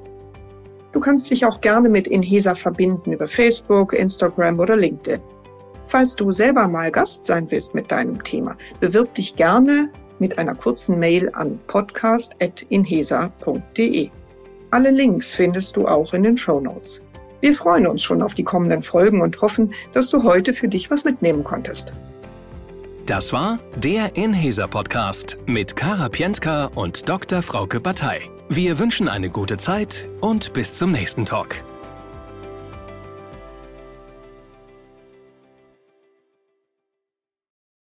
Du 0.92 1.00
kannst 1.00 1.32
dich 1.32 1.46
auch 1.46 1.62
gerne 1.62 1.88
mit 1.88 2.10
Inhesa 2.10 2.56
verbinden 2.56 3.14
über 3.14 3.28
Facebook, 3.28 3.94
Instagram 3.94 4.60
oder 4.60 4.76
LinkedIn. 4.76 5.22
Falls 5.92 6.16
du 6.16 6.32
selber 6.32 6.68
mal 6.70 6.90
Gast 6.90 7.26
sein 7.26 7.52
willst 7.52 7.76
mit 7.76 7.92
deinem 7.92 8.24
Thema, 8.24 8.56
bewirb 8.80 9.14
dich 9.14 9.36
gerne 9.36 9.90
mit 10.20 10.38
einer 10.38 10.56
kurzen 10.56 10.98
Mail 11.00 11.30
an 11.34 11.60
podcast.inhesa.de. 11.68 14.10
Alle 14.70 14.90
Links 14.90 15.36
findest 15.36 15.76
du 15.76 15.90
auch 15.90 16.14
in 16.14 16.24
den 16.24 16.38
Show 16.38 16.62
Notes. 16.62 17.02
Wir 17.42 17.54
freuen 17.54 17.88
uns 17.88 18.04
schon 18.04 18.22
auf 18.22 18.36
die 18.36 18.46
kommenden 18.46 18.84
Folgen 18.84 19.22
und 19.22 19.42
hoffen, 19.42 19.74
dass 19.92 20.10
du 20.10 20.24
heute 20.24 20.54
für 20.54 20.70
dich 20.70 20.90
was 20.90 21.04
mitnehmen 21.04 21.44
konntest. 21.44 21.92
Das 23.06 23.34
war 23.34 23.60
der 23.76 24.16
Inhesa 24.16 24.68
Podcast 24.68 25.40
mit 25.46 25.76
Kara 25.76 26.08
Pientka 26.08 26.72
und 26.74 27.10
Dr. 27.10 27.42
Frauke 27.42 27.82
Batei. 27.82 28.22
Wir 28.48 28.80
wünschen 28.80 29.10
eine 29.10 29.30
gute 29.30 29.58
Zeit 29.58 30.08
und 30.22 30.54
bis 30.54 30.74
zum 30.74 30.94
nächsten 30.94 31.26
Talk. 31.26 31.66